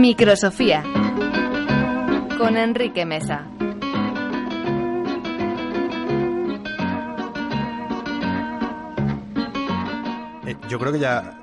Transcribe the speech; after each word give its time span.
Microsofía 0.00 0.82
con 2.38 2.56
Enrique 2.56 3.04
Mesa. 3.04 3.46
Eh, 10.46 10.56
yo 10.70 10.78
creo 10.78 10.92
que 10.92 11.00
ya 11.00 11.39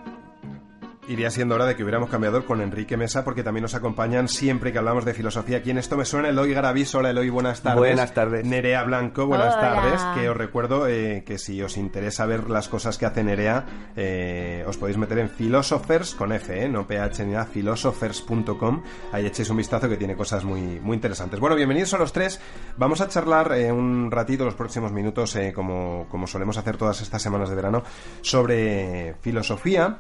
iría 1.07 1.31
siendo 1.31 1.55
hora 1.55 1.65
de 1.65 1.75
que 1.75 1.83
hubiéramos 1.83 2.09
cambiado 2.09 2.45
con 2.45 2.61
Enrique 2.61 2.97
Mesa 2.97 3.23
porque 3.23 3.43
también 3.43 3.61
nos 3.63 3.75
acompañan 3.75 4.27
siempre 4.27 4.71
que 4.71 4.77
hablamos 4.77 5.05
de 5.05 5.13
filosofía. 5.13 5.57
Aquí 5.57 5.71
en 5.71 5.77
Esto 5.77 5.97
Me 5.97 6.05
Suena, 6.05 6.29
Eloy 6.29 6.53
Garavis. 6.53 6.93
Hola 6.95 7.11
Eloy, 7.11 7.29
buenas 7.29 7.61
tardes. 7.61 7.79
Buenas 7.79 8.13
tardes. 8.13 8.45
Nerea 8.45 8.83
Blanco, 8.83 9.25
buenas 9.25 9.55
Hola. 9.55 9.61
tardes. 9.61 10.01
Que 10.15 10.29
os 10.29 10.37
recuerdo 10.37 10.87
eh, 10.87 11.23
que 11.25 11.37
si 11.37 11.61
os 11.61 11.77
interesa 11.77 12.25
ver 12.25 12.49
las 12.49 12.67
cosas 12.67 12.97
que 12.97 13.05
hace 13.05 13.23
Nerea, 13.23 13.65
eh, 13.95 14.63
os 14.67 14.77
podéis 14.77 14.97
meter 14.97 15.19
en 15.19 15.29
Philosophers 15.29 16.13
con 16.15 16.31
F, 16.31 16.63
eh, 16.63 16.69
no 16.69 16.85
PH 16.85 17.25
ni 17.25 17.33
nada, 17.33 17.45
philosophers.com. 17.45 18.83
Ahí 19.11 19.25
echéis 19.25 19.49
un 19.49 19.57
vistazo 19.57 19.87
que 19.89 19.97
tiene 19.97 20.15
cosas 20.15 20.43
muy, 20.43 20.79
muy 20.81 20.95
interesantes. 20.95 21.39
Bueno, 21.39 21.55
bienvenidos 21.55 21.93
a 21.93 21.97
los 21.97 22.11
tres. 22.11 22.39
Vamos 22.77 23.01
a 23.01 23.07
charlar 23.07 23.53
eh, 23.53 23.71
un 23.71 24.11
ratito, 24.11 24.45
los 24.45 24.55
próximos 24.55 24.91
minutos, 24.91 25.35
eh, 25.35 25.53
como, 25.53 26.07
como 26.09 26.27
solemos 26.27 26.57
hacer 26.57 26.77
todas 26.77 27.01
estas 27.01 27.21
semanas 27.21 27.49
de 27.49 27.55
verano, 27.55 27.83
sobre 28.21 29.15
filosofía. 29.21 29.97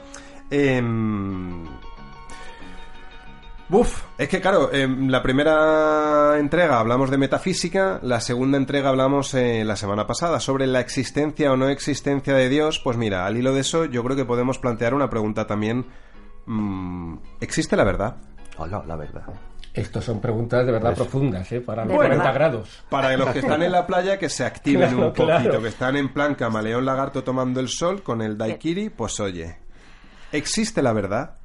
Em, 0.49 1.65
Buf, 3.69 4.03
es 4.17 4.29
que 4.29 4.39
claro, 4.39 4.71
em, 4.71 5.09
la 5.09 5.21
primera 5.21 6.37
entrega 6.39 6.79
hablamos 6.79 7.09
de 7.11 7.17
metafísica, 7.17 7.99
la 8.01 8.21
segunda 8.21 8.57
entrega 8.57 8.87
hablamos 8.89 9.33
eh, 9.33 9.65
la 9.65 9.75
semana 9.75 10.07
pasada 10.07 10.39
sobre 10.39 10.67
la 10.67 10.79
existencia 10.79 11.51
o 11.51 11.57
no 11.57 11.67
existencia 11.67 12.33
de 12.33 12.47
Dios. 12.47 12.79
Pues 12.81 12.95
mira, 12.95 13.25
al 13.25 13.35
hilo 13.35 13.53
de 13.53 13.59
eso 13.61 13.83
yo 13.83 14.05
creo 14.05 14.15
que 14.15 14.23
podemos 14.23 14.57
plantear 14.57 14.93
una 14.93 15.09
pregunta 15.09 15.45
también. 15.47 15.85
mm, 16.45 17.15
¿Existe 17.41 17.75
la 17.75 17.83
verdad? 17.83 18.15
Hola, 18.57 18.83
la 18.87 18.95
verdad. 18.95 19.23
Estos 19.73 20.05
son 20.05 20.21
preguntas 20.21 20.65
de 20.65 20.71
verdad 20.71 20.95
profundas, 20.95 21.51
¿eh? 21.51 21.59
Para 21.59 21.83
los 21.83 21.93
Bueno. 21.93 22.15
40 22.15 22.31
grados. 22.31 22.83
Para 22.89 23.15
los 23.17 23.29
que 23.29 23.39
están 23.39 23.61
en 23.61 23.71
la 23.73 23.85
playa 23.85 24.17
que 24.17 24.29
se 24.29 24.45
activen 24.45 24.89
Claro, 24.95 24.97
un 25.07 25.13
poquito, 25.13 25.25
claro. 25.25 25.61
que 25.61 25.67
están 25.67 25.97
en 25.97 26.13
plan 26.13 26.35
camaleón 26.35 26.85
lagarto 26.85 27.21
tomando 27.23 27.59
el 27.59 27.67
sol 27.67 28.01
con 28.01 28.21
el 28.21 28.37
daiquiri, 28.37 28.89
pues 28.89 29.19
oye, 29.19 29.57
¿existe 30.31 30.81
la 30.81 30.93
verdad? 30.93 31.35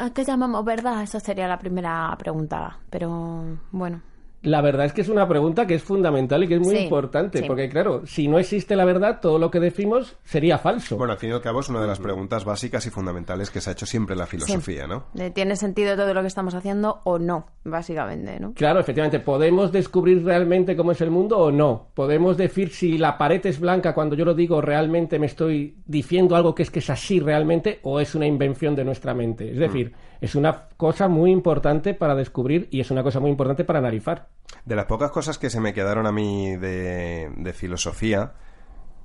¿A 0.00 0.10
qué 0.14 0.24
llamamos 0.24 0.64
verdad? 0.64 1.02
Esa 1.02 1.20
sería 1.20 1.46
la 1.46 1.58
primera 1.58 2.14
pregunta. 2.18 2.78
Pero 2.90 3.58
bueno, 3.72 4.00
La 4.44 4.60
verdad 4.60 4.86
es 4.86 4.92
que 4.92 5.00
es 5.00 5.08
una 5.08 5.26
pregunta 5.28 5.66
que 5.66 5.74
es 5.74 5.82
fundamental 5.82 6.44
y 6.44 6.48
que 6.48 6.54
es 6.54 6.60
muy 6.60 6.76
Sí, 6.76 6.84
importante, 6.84 7.40
sí. 7.40 7.44
porque 7.46 7.68
claro, 7.68 8.02
si 8.06 8.28
no 8.28 8.38
existe 8.38 8.76
la 8.76 8.84
verdad, 8.84 9.18
todo 9.20 9.38
lo 9.38 9.50
que 9.50 9.58
decimos 9.60 10.16
sería 10.24 10.58
falso. 10.58 10.96
Bueno, 10.96 11.12
al 11.14 11.18
fin 11.18 11.30
y 11.30 11.32
al 11.32 11.40
cabo 11.42 11.60
es 11.60 11.68
una 11.68 11.80
de 11.80 11.86
las 11.86 11.98
preguntas 11.98 12.44
básicas 12.44 12.86
y 12.86 12.90
fundamentales 12.90 13.50
que 13.50 13.60
se 13.60 13.70
ha 13.70 13.72
hecho 13.72 13.86
siempre 13.86 14.12
en 14.14 14.18
la 14.20 14.26
filosofía, 14.26 14.86
¿no? 14.86 15.06
eh, 15.18 15.30
¿tiene 15.30 15.56
sentido 15.56 15.96
todo 15.96 16.14
lo 16.14 16.20
que 16.20 16.28
estamos 16.28 16.54
haciendo 16.54 17.00
o 17.04 17.18
no? 17.18 17.46
Básicamente, 17.64 18.38
¿no? 18.38 18.52
Claro, 18.54 18.80
efectivamente, 18.80 19.20
¿podemos 19.20 19.72
descubrir 19.72 20.24
realmente 20.24 20.76
cómo 20.76 20.92
es 20.92 21.00
el 21.00 21.10
mundo 21.10 21.38
o 21.38 21.50
no? 21.50 21.88
¿Podemos 21.94 22.36
decir 22.36 22.70
si 22.70 22.98
la 22.98 23.18
pared 23.18 23.44
es 23.46 23.58
blanca 23.58 23.94
cuando 23.94 24.14
yo 24.14 24.24
lo 24.24 24.34
digo 24.34 24.60
realmente 24.60 25.18
me 25.18 25.26
estoy 25.26 25.76
diciendo 25.86 26.36
algo 26.36 26.54
que 26.54 26.62
es 26.62 26.70
que 26.70 26.78
es 26.80 26.90
así 26.90 27.20
realmente 27.20 27.80
o 27.82 28.00
es 28.00 28.14
una 28.14 28.26
invención 28.26 28.74
de 28.76 28.84
nuestra 28.84 29.14
mente? 29.14 29.50
Es 29.50 29.58
decir, 29.58 29.92
es 30.24 30.34
una 30.34 30.68
cosa 30.76 31.08
muy 31.08 31.30
importante 31.30 31.94
para 31.94 32.14
descubrir 32.14 32.68
y 32.70 32.80
es 32.80 32.90
una 32.90 33.02
cosa 33.02 33.20
muy 33.20 33.30
importante 33.30 33.64
para 33.64 33.78
analizar. 33.78 34.28
De 34.64 34.74
las 34.76 34.86
pocas 34.86 35.10
cosas 35.10 35.38
que 35.38 35.50
se 35.50 35.60
me 35.60 35.74
quedaron 35.74 36.06
a 36.06 36.12
mí 36.12 36.56
de, 36.56 37.30
de 37.36 37.52
filosofía, 37.52 38.32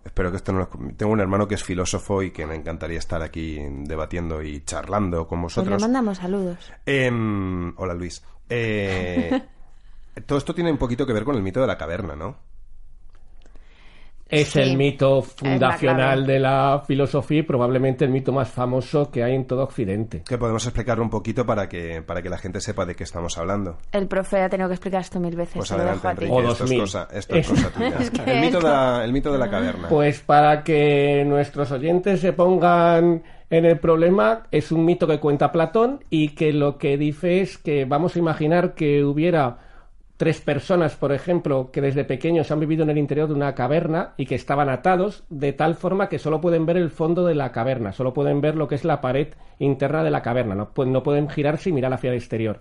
espero 0.06 0.32
que 0.32 0.38
esto 0.38 0.54
no 0.54 0.60
lo... 0.60 0.70
Tengo 0.96 1.12
un 1.12 1.20
hermano 1.20 1.48
que 1.48 1.56
es 1.56 1.64
filósofo 1.64 2.24
y 2.24 2.32
que 2.32 2.46
me 2.46 2.56
encantaría 2.56 3.00
estar 3.00 3.22
aquí 3.22 3.60
debatiendo 3.84 4.42
y 4.42 4.64
charlando 4.64 5.28
con 5.28 5.42
Pues 5.42 5.58
le 5.58 5.62
vosotros. 5.64 5.82
mandamos 5.82 6.18
saludos. 6.18 6.72
Em, 6.86 7.74
hola 7.78 7.94
Luis. 7.94 8.24
Eh, 8.50 9.42
todo 10.26 10.38
esto 10.38 10.54
tiene 10.56 10.72
un 10.72 10.78
poquito 10.78 11.06
que 11.06 11.14
ver 11.14 11.24
con 11.24 11.36
el 11.36 11.42
mito 11.44 11.62
de 11.62 11.68
la 11.68 11.78
caverna, 11.78 12.16
¿no? 12.16 12.38
Es 14.30 14.50
Sí, 14.50 14.60
el 14.60 14.78
mito 14.78 15.16
la 15.18 15.22
fundacional 15.24 16.26
de 16.28 16.40
la 16.40 16.84
filosofía 16.86 17.40
y 17.40 17.44
probablemente 17.44 18.06
el 18.06 18.12
mito 18.12 18.32
más 18.32 18.48
famoso 18.50 19.10
que 19.10 19.24
hay 19.24 19.34
en 19.34 19.46
todo 19.46 19.64
Occidente. 19.64 20.22
Que 20.28 20.38
podemos 20.38 20.64
explicarlo 20.66 21.04
un 21.04 21.10
poquito 21.10 21.46
para 21.48 21.68
que, 21.68 22.04
para 22.04 22.22
que 22.22 22.30
la 22.30 22.38
gente 22.38 22.62
sepa 22.62 22.86
de 22.86 22.96
qué 22.96 23.04
estamos 23.06 23.38
hablando. 23.40 23.78
El 23.92 24.08
profe 24.08 24.42
ha 24.42 24.48
tenido 24.50 24.70
que 24.70 24.76
explicar 24.76 25.02
esto 25.02 25.20
mil 25.20 25.36
veces. 25.36 25.56
Pues 25.56 25.72
adelante. 25.72 26.08
Enrique. 26.10 26.32
O 26.32 26.40
Esto 26.42 26.52
es 26.54 26.60
dos 26.60 26.70
mil. 26.70 26.80
cosa, 26.82 27.08
esto 27.12 27.36
es 27.36 27.50
Es- 27.50 27.50
cosa 27.64 27.70
tuya. 27.76 27.98
Es 28.00 28.12
que- 28.12 28.32
el, 28.32 28.42
mito 28.42 28.58
de 28.60 28.64
la, 28.70 29.04
el 29.04 29.14
mito 29.14 29.32
de 29.32 29.38
la 29.40 29.50
caverna. 29.50 29.90
Pues 29.90 30.20
para 30.22 30.64
que 30.64 31.24
nuestros 31.26 31.72
oyentes 31.72 32.20
se 32.20 32.32
pongan 32.34 33.24
en 33.50 33.66
el 33.66 33.80
problema, 33.80 34.44
es 34.52 34.72
un 34.72 34.86
mito 34.86 35.08
que 35.08 35.20
cuenta 35.20 35.52
Platón 35.52 36.02
y 36.12 36.30
que 36.36 36.54
lo 36.54 36.78
que 36.78 36.98
dice 36.98 37.42
es 37.42 37.58
que 37.58 37.86
vamos 37.86 38.16
a 38.16 38.20
imaginar 38.20 38.76
que 38.76 39.04
hubiera 39.04 39.58
tres 40.20 40.42
personas, 40.42 40.98
por 40.98 41.14
ejemplo, 41.14 41.72
que 41.72 41.80
desde 41.80 42.04
pequeños 42.04 42.52
han 42.52 42.60
vivido 42.60 42.84
en 42.84 42.90
el 42.90 42.98
interior 42.98 43.30
de 43.30 43.36
una 43.36 43.56
caverna 43.56 44.16
y 44.18 44.26
que 44.26 44.36
estaban 44.36 44.68
atados 44.68 45.24
de 45.30 45.54
tal 45.54 45.76
forma 45.76 46.10
que 46.10 46.20
solo 46.20 46.42
pueden 46.42 46.66
ver 46.66 46.76
el 46.76 46.90
fondo 46.90 47.26
de 47.26 47.36
la 47.36 47.54
caverna, 47.54 47.94
solo 47.94 48.14
pueden 48.14 48.42
ver 48.42 48.56
lo 48.56 48.68
que 48.68 48.76
es 48.76 48.84
la 48.84 49.00
pared 49.00 49.30
interna 49.60 50.04
de 50.04 50.12
la 50.12 50.22
caverna, 50.22 50.56
no, 50.56 50.72
no 50.76 51.04
pueden 51.04 51.30
girarse 51.30 51.70
y 51.70 51.72
mirar 51.72 51.94
hacia 51.94 52.10
el 52.10 52.18
exterior. 52.18 52.60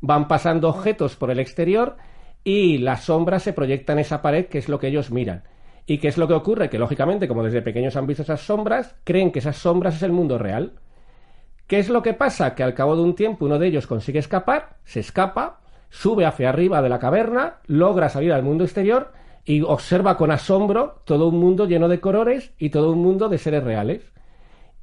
Van 0.00 0.26
pasando 0.26 0.68
objetos 0.68 1.14
por 1.14 1.30
el 1.30 1.38
exterior 1.38 1.96
y 2.42 2.78
las 2.78 3.04
sombras 3.04 3.44
se 3.44 3.52
proyectan 3.52 3.98
en 3.98 4.00
esa 4.00 4.20
pared, 4.20 4.46
que 4.46 4.58
es 4.58 4.68
lo 4.68 4.80
que 4.80 4.88
ellos 4.88 5.12
miran. 5.12 5.44
¿Y 5.86 5.98
qué 5.98 6.08
es 6.08 6.18
lo 6.18 6.26
que 6.26 6.34
ocurre? 6.34 6.68
Que 6.68 6.80
lógicamente, 6.80 7.28
como 7.28 7.44
desde 7.44 7.62
pequeños 7.62 7.94
han 7.94 8.08
visto 8.08 8.24
esas 8.24 8.40
sombras, 8.40 8.96
creen 9.04 9.30
que 9.30 9.38
esas 9.38 9.58
sombras 9.58 9.94
es 9.94 10.02
el 10.02 10.10
mundo 10.10 10.38
real. 10.38 10.72
¿Qué 11.68 11.78
es 11.78 11.88
lo 11.88 12.02
que 12.02 12.14
pasa? 12.14 12.56
Que 12.56 12.64
al 12.64 12.74
cabo 12.74 12.96
de 12.96 13.02
un 13.02 13.14
tiempo 13.14 13.44
uno 13.44 13.60
de 13.60 13.68
ellos 13.68 13.86
consigue 13.86 14.18
escapar, 14.18 14.78
se 14.84 14.98
escapa, 14.98 15.60
sube 15.96 16.26
hacia 16.26 16.50
arriba 16.50 16.82
de 16.82 16.90
la 16.90 16.98
caverna, 16.98 17.54
logra 17.66 18.10
salir 18.10 18.32
al 18.32 18.42
mundo 18.42 18.64
exterior 18.64 19.12
y 19.46 19.62
observa 19.62 20.18
con 20.18 20.30
asombro 20.30 21.00
todo 21.04 21.28
un 21.28 21.38
mundo 21.38 21.66
lleno 21.66 21.88
de 21.88 22.00
colores 22.00 22.52
y 22.58 22.68
todo 22.68 22.92
un 22.92 23.00
mundo 23.00 23.30
de 23.30 23.38
seres 23.38 23.64
reales. 23.64 24.02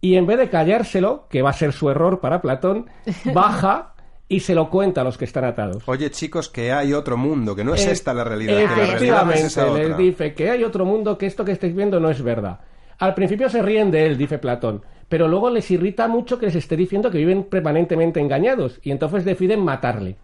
Y 0.02 0.16
en 0.16 0.26
vez 0.26 0.40
de 0.40 0.50
callárselo, 0.50 1.28
que 1.30 1.44
va 1.44 1.52
a 1.52 1.54
ser 1.54 1.72
su 1.72 1.90
error 1.90 2.20
para 2.20 2.42
Platón, 2.42 2.88
baja 3.34 3.94
y 4.28 4.40
se 4.40 4.56
lo 4.56 4.72
cuenta 4.72 5.02
a 5.02 5.04
los 5.04 5.18
que 5.18 5.26
están 5.26 5.46
atados. 5.46 5.84
Oye, 5.86 6.10
chicos, 6.10 6.50
que 6.50 6.72
hay 6.72 6.94
otro 6.94 7.16
mundo, 7.16 7.56
que 7.56 7.64
no 7.64 7.76
es 7.76 7.86
Eh, 7.86 7.92
esta 7.92 8.14
la 8.14 8.24
realidad, 8.24 8.58
que 8.58 8.64
la 8.64 8.68
realidad 8.68 8.88
es 8.88 8.90
Efectivamente, 8.96 9.48
esa 9.48 9.72
otra. 9.72 9.84
les 9.84 9.98
dice 9.98 10.34
que 10.34 10.50
hay 10.50 10.64
otro 10.64 10.84
mundo, 10.86 11.18
que 11.18 11.28
esto 11.28 11.46
que 11.46 11.52
estáis 11.52 11.76
viendo 11.76 12.00
no 12.00 12.10
es 12.10 12.24
verdad. 12.24 12.60
Al 12.98 13.14
principio 13.14 13.50
se 13.50 13.62
ríen 13.62 13.92
de 13.92 14.08
él, 14.08 14.18
dice 14.18 14.40
Platón, 14.40 14.82
pero 15.10 15.28
luego 15.28 15.52
les 15.52 15.70
irrita 15.70 16.08
mucho 16.08 16.40
que 16.40 16.48
les 16.48 16.56
esté 16.56 16.76
diciendo 16.76 17.12
que 17.12 17.20
viven 17.20 17.44
permanentemente 17.44 18.20
engañados 18.20 18.80
y 18.82 18.90
entonces 18.90 19.26
deciden 19.26 19.60
matarle. 19.64 20.16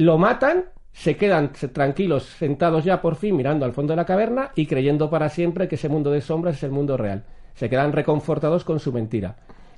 Lo 0.00 0.16
matan, 0.16 0.64
se 0.92 1.18
quedan 1.18 1.52
tranquilos, 1.74 2.22
sentados 2.22 2.84
ya 2.84 3.02
por 3.02 3.16
fin 3.16 3.36
mirando 3.36 3.66
al 3.66 3.74
fondo 3.74 3.92
de 3.92 3.98
la 3.98 4.06
caverna 4.06 4.50
y 4.54 4.64
creyendo 4.64 5.10
para 5.10 5.28
siempre 5.28 5.68
que 5.68 5.74
ese 5.74 5.90
mundo 5.90 6.10
de 6.10 6.22
sombras 6.22 6.56
es 6.56 6.62
el 6.62 6.70
mundo 6.70 6.96
real. 6.96 7.24
Se 7.52 7.68
quedan 7.68 7.92
reconfortados 7.92 8.64
con 8.64 8.80
su 8.80 8.94
mentira. 8.94 9.36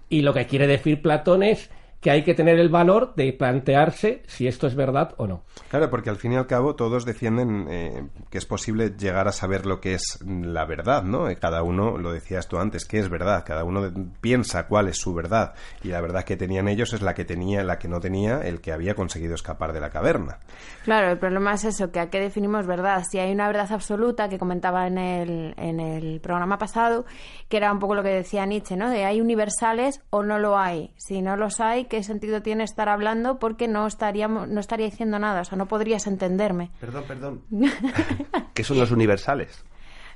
Y 0.09 0.23
lo 0.23 0.33
que 0.33 0.47
quiere 0.47 0.69
decir 0.69 1.03
Platón 1.03 1.43
es 1.43 1.71
que 2.03 2.11
hay 2.11 2.25
que 2.25 2.35
tener 2.35 2.59
el 2.59 2.69
valor 2.69 3.15
de 3.15 3.33
plantearse 3.33 4.23
si 4.27 4.49
esto 4.49 4.67
es 4.67 4.75
verdad 4.75 5.15
o 5.19 5.29
no. 5.29 5.45
Claro, 5.71 5.89
porque 5.89 6.11
al 6.11 6.17
fin 6.17 6.33
y 6.33 6.37
al 6.37 6.49
cabo 6.49 6.75
todos 6.75 7.05
defienden 7.05 7.69
eh, 7.71 8.09
que 8.29 8.39
es 8.39 8.45
posible 8.45 8.95
llegar 8.99 9.29
a 9.29 9.33
saber 9.33 9.67
lo 9.67 9.81
que 9.81 9.95
es 9.95 10.19
la 10.27 10.65
verdad, 10.65 11.05
¿no? 11.05 11.29
Cada 11.41 11.63
uno, 11.63 11.97
lo 11.97 12.13
decías 12.13 12.49
tú 12.49 12.59
antes, 12.59 12.85
que 12.87 12.99
es 12.99 13.09
verdad, 13.09 13.45
cada 13.47 13.63
uno 13.63 13.89
piensa 14.21 14.67
cuál 14.67 14.89
es 14.89 14.99
su 14.99 15.15
verdad 15.15 15.55
y 15.85 15.89
la 15.89 16.01
verdad 16.01 16.25
que 16.25 16.37
tenían 16.37 16.67
ellos 16.67 16.93
es 16.93 17.03
la 17.03 17.15
que 17.15 17.25
tenía, 17.25 17.63
la 17.63 17.79
que 17.79 17.87
no 17.87 18.01
tenía 18.01 18.41
el 18.41 18.61
que 18.61 18.73
había 18.73 18.97
conseguido 18.97 19.37
escapar 19.37 19.73
de 19.73 19.81
la 19.81 19.91
caverna. 19.91 20.39
Claro, 20.83 21.09
el 21.09 21.19
problema 21.19 21.55
es 21.55 21.65
eso, 21.65 21.93
que 21.93 22.01
a 22.01 22.11
qué 22.11 22.19
definimos 22.19 22.67
verdad. 22.67 23.05
Si 23.09 23.21
hay 23.21 23.31
una 23.31 23.47
verdad 23.47 23.71
absoluta 23.71 24.29
que 24.29 24.41
comentaba 24.41 24.89
en 24.89 24.99
el, 24.99 25.55
en 25.57 25.79
el 25.79 26.21
programa 26.21 26.59
pasado, 26.59 27.05
que 27.49 27.59
era 27.59 27.73
un 27.73 27.79
poco 27.79 27.95
lo 27.95 28.03
que 28.03 28.09
decía 28.09 28.45
Nietzsche, 28.45 28.77
¿no? 28.77 28.91
De 28.91 29.05
hay 29.05 29.21
universales 29.21 30.03
o 30.11 30.25
no 30.25 30.41
lo 30.41 30.59
hay. 30.59 30.93
Si 30.97 31.23
no 31.23 31.37
los 31.37 31.61
hay, 31.61 31.85
¿qué 31.93 32.03
sentido 32.03 32.41
tiene 32.41 32.65
estar 32.65 32.89
hablando? 32.89 33.39
Porque 33.39 33.69
no 33.69 33.87
estaríamos, 33.87 34.49
no 34.49 34.61
estaría 34.61 34.87
diciendo 34.87 35.19
nada, 35.19 35.43
o 35.43 35.45
sea, 35.45 35.59
no 35.59 35.67
podrías 35.69 36.07
entenderme. 36.07 36.71
Perdón, 36.81 37.05
perdón. 37.07 37.43
¿Qué 38.55 38.65
son 38.65 38.79
los 38.79 38.91
universales? 38.91 39.63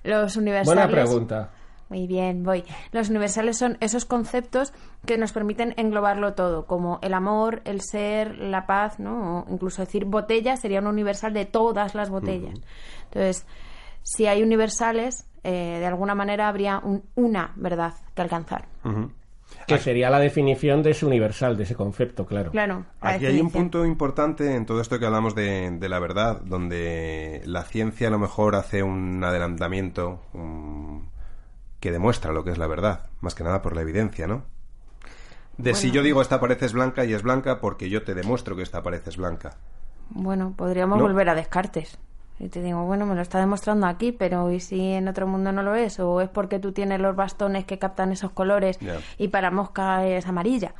Los 0.03 0.37
universales. 0.37 0.67
Buena 0.75 0.89
pregunta. 0.91 1.51
Muy 1.91 2.07
bien, 2.07 2.43
voy. 2.45 2.65
Los 2.93 3.11
universales 3.11 3.59
son 3.59 3.77
esos 3.81 4.07
conceptos 4.07 4.73
que 5.05 5.19
nos 5.19 5.33
permiten 5.33 5.75
englobarlo 5.77 6.33
todo, 6.33 6.65
como 6.67 6.99
el 7.03 7.13
amor, 7.13 7.61
el 7.67 7.83
ser, 7.83 8.39
la 8.39 8.65
paz, 8.67 8.99
¿no? 8.99 9.41
O 9.41 9.53
incluso 9.53 9.83
decir 9.83 10.07
botella 10.07 10.57
sería 10.57 10.81
un 10.81 10.87
universal 10.87 11.35
de 11.35 11.45
todas 11.45 11.95
las 11.95 12.09
botellas. 12.09 12.59
Entonces, 13.05 13.47
si 14.03 14.27
hay 14.27 14.43
universales, 14.43 15.29
eh, 15.45 15.77
de 15.79 15.87
alguna 15.87 16.15
manera 16.15 16.49
habría 16.49 16.79
un- 16.79 17.05
una 17.17 17.53
verdad 17.57 17.93
que 18.15 18.23
alcanzar. 18.23 18.65
Que 19.67 19.79
sería 19.79 20.11
la 20.11 20.19
definición 20.21 20.83
de 20.83 20.91
ese 20.93 21.05
universal, 21.07 21.57
de 21.57 21.65
ese 21.65 21.75
concepto, 21.75 22.25
claro. 22.27 22.51
Claro. 22.53 22.85
la 23.03 23.11
Aquí 23.11 23.27
hay 23.27 23.41
un 23.41 23.51
punto 23.51 23.85
importante 23.85 24.55
en 24.55 24.65
todo 24.67 24.81
esto 24.81 24.99
que 24.99 25.07
hablamos 25.07 25.35
de, 25.35 25.71
de 25.73 25.89
la 25.89 25.99
verdad, 25.99 26.41
donde 26.43 27.43
la 27.45 27.63
ciencia 27.65 28.09
a 28.09 28.11
lo 28.11 28.19
mejor 28.19 28.55
hace 28.55 28.83
un 28.83 29.23
adelantamiento 29.25 30.21
que 31.81 31.91
demuestra 31.93 32.33
lo 32.33 32.45
que 32.45 32.51
es 32.53 32.59
la 32.59 32.67
verdad, 32.67 33.07
más 33.21 33.35
que 33.35 33.45
nada 33.45 33.63
por 33.63 33.75
la 33.75 33.83
evidencia, 33.83 34.27
¿no? 34.27 34.45
De 35.59 35.75
si 35.75 35.91
yo 35.91 36.03
digo 36.03 36.21
esta 36.21 36.39
pared 36.39 36.63
es 36.63 36.73
blanca 36.75 37.05
y 37.05 37.15
es 37.15 37.23
blanca 37.23 37.61
porque 37.61 37.89
yo 37.89 38.03
te 38.03 38.15
demuestro 38.15 38.57
que 38.57 38.63
esta 38.63 38.83
pared 38.83 39.01
es 39.07 39.17
blanca. 39.17 39.57
Bueno, 40.11 40.53
podríamos 40.57 40.99
No. 40.99 41.05
volver 41.05 41.29
a 41.31 41.35
Descartes. 41.35 41.99
Y 42.39 42.49
te 42.49 42.61
digo, 42.63 42.85
bueno, 42.85 43.07
me 43.07 43.15
lo 43.15 43.23
está 43.23 43.39
demostrando 43.41 43.87
aquí, 43.87 44.13
pero 44.13 44.51
¿y 44.53 44.61
si 44.61 44.93
en 44.93 45.09
otro 45.09 45.27
mundo 45.27 45.53
no 45.53 45.63
lo 45.63 45.75
es? 45.75 45.99
¿O 46.01 46.21
es 46.21 46.29
porque 46.29 46.59
tú 46.59 46.73
tienes 46.73 47.01
los 47.01 47.17
bastones 47.17 47.65
que 47.65 47.79
captan 47.79 48.13
esos 48.13 48.31
colores 48.33 48.79
y 49.19 49.29
para 49.29 49.51
mosca 49.51 50.07
es 50.07 50.27
amarilla? 50.27 50.75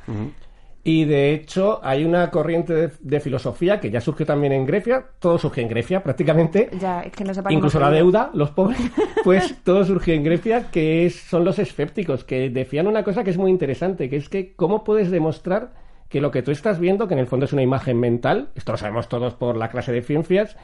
Y 0.83 1.03
de 1.03 1.33
hecho 1.33 1.81
hay 1.83 2.05
una 2.05 2.31
corriente 2.31 2.73
de, 2.73 2.91
de 3.01 3.19
filosofía 3.19 3.79
que 3.81 3.89
ya 3.91 3.99
surgió 3.99 4.25
también 4.25 4.53
en 4.53 4.65
Grecia, 4.65 5.03
todo 5.19 5.37
surgió 5.37 5.61
en 5.63 5.67
Grecia 5.69 6.01
prácticamente, 6.01 6.69
Ya, 6.79 7.01
es 7.01 7.11
que 7.11 7.25
no 7.25 7.33
incluso 7.49 7.79
la 7.79 7.89
deuda, 7.91 8.29
los 8.33 8.51
pobres, 8.51 8.79
pues 9.23 9.55
todo 9.65 9.83
surgió 9.83 10.13
en 10.13 10.23
Grecia, 10.23 10.71
que 10.71 11.05
es- 11.05 11.19
son 11.19 11.43
los 11.43 11.59
escépticos, 11.59 12.23
que 12.23 12.49
decían 12.49 12.87
una 12.87 13.03
cosa 13.03 13.23
que 13.25 13.31
es 13.31 13.37
muy 13.37 13.51
interesante, 13.51 14.09
que 14.09 14.15
es 14.15 14.29
que 14.29 14.53
cómo 14.55 14.85
puedes 14.85 15.11
demostrar 15.11 15.73
que 16.07 16.21
lo 16.21 16.31
que 16.31 16.41
tú 16.41 16.51
estás 16.51 16.79
viendo, 16.79 17.07
que 17.09 17.15
en 17.15 17.19
el 17.19 17.27
fondo 17.27 17.45
es 17.47 17.51
una 17.51 17.63
imagen 17.63 17.99
mental, 17.99 18.49
esto 18.55 18.71
lo 18.71 18.77
sabemos 18.77 19.09
todos 19.09 19.33
por 19.33 19.57
la 19.57 19.67
clase 19.69 19.91
de 19.91 20.01
ciencias, 20.03 20.55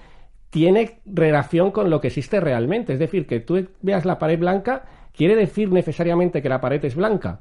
tiene 0.53 0.99
relación 1.03 1.71
con 1.71 1.89
lo 1.89 1.99
que 1.99 2.09
existe 2.09 2.39
realmente. 2.39 2.93
Es 2.93 2.99
decir, 2.99 3.25
que 3.25 3.39
tú 3.39 3.67
veas 3.81 4.05
la 4.05 4.19
pared 4.19 4.37
blanca, 4.37 4.83
quiere 5.11 5.35
decir 5.35 5.71
necesariamente 5.71 6.43
que 6.43 6.49
la 6.49 6.61
pared 6.61 6.85
es 6.85 6.95
blanca. 6.95 7.39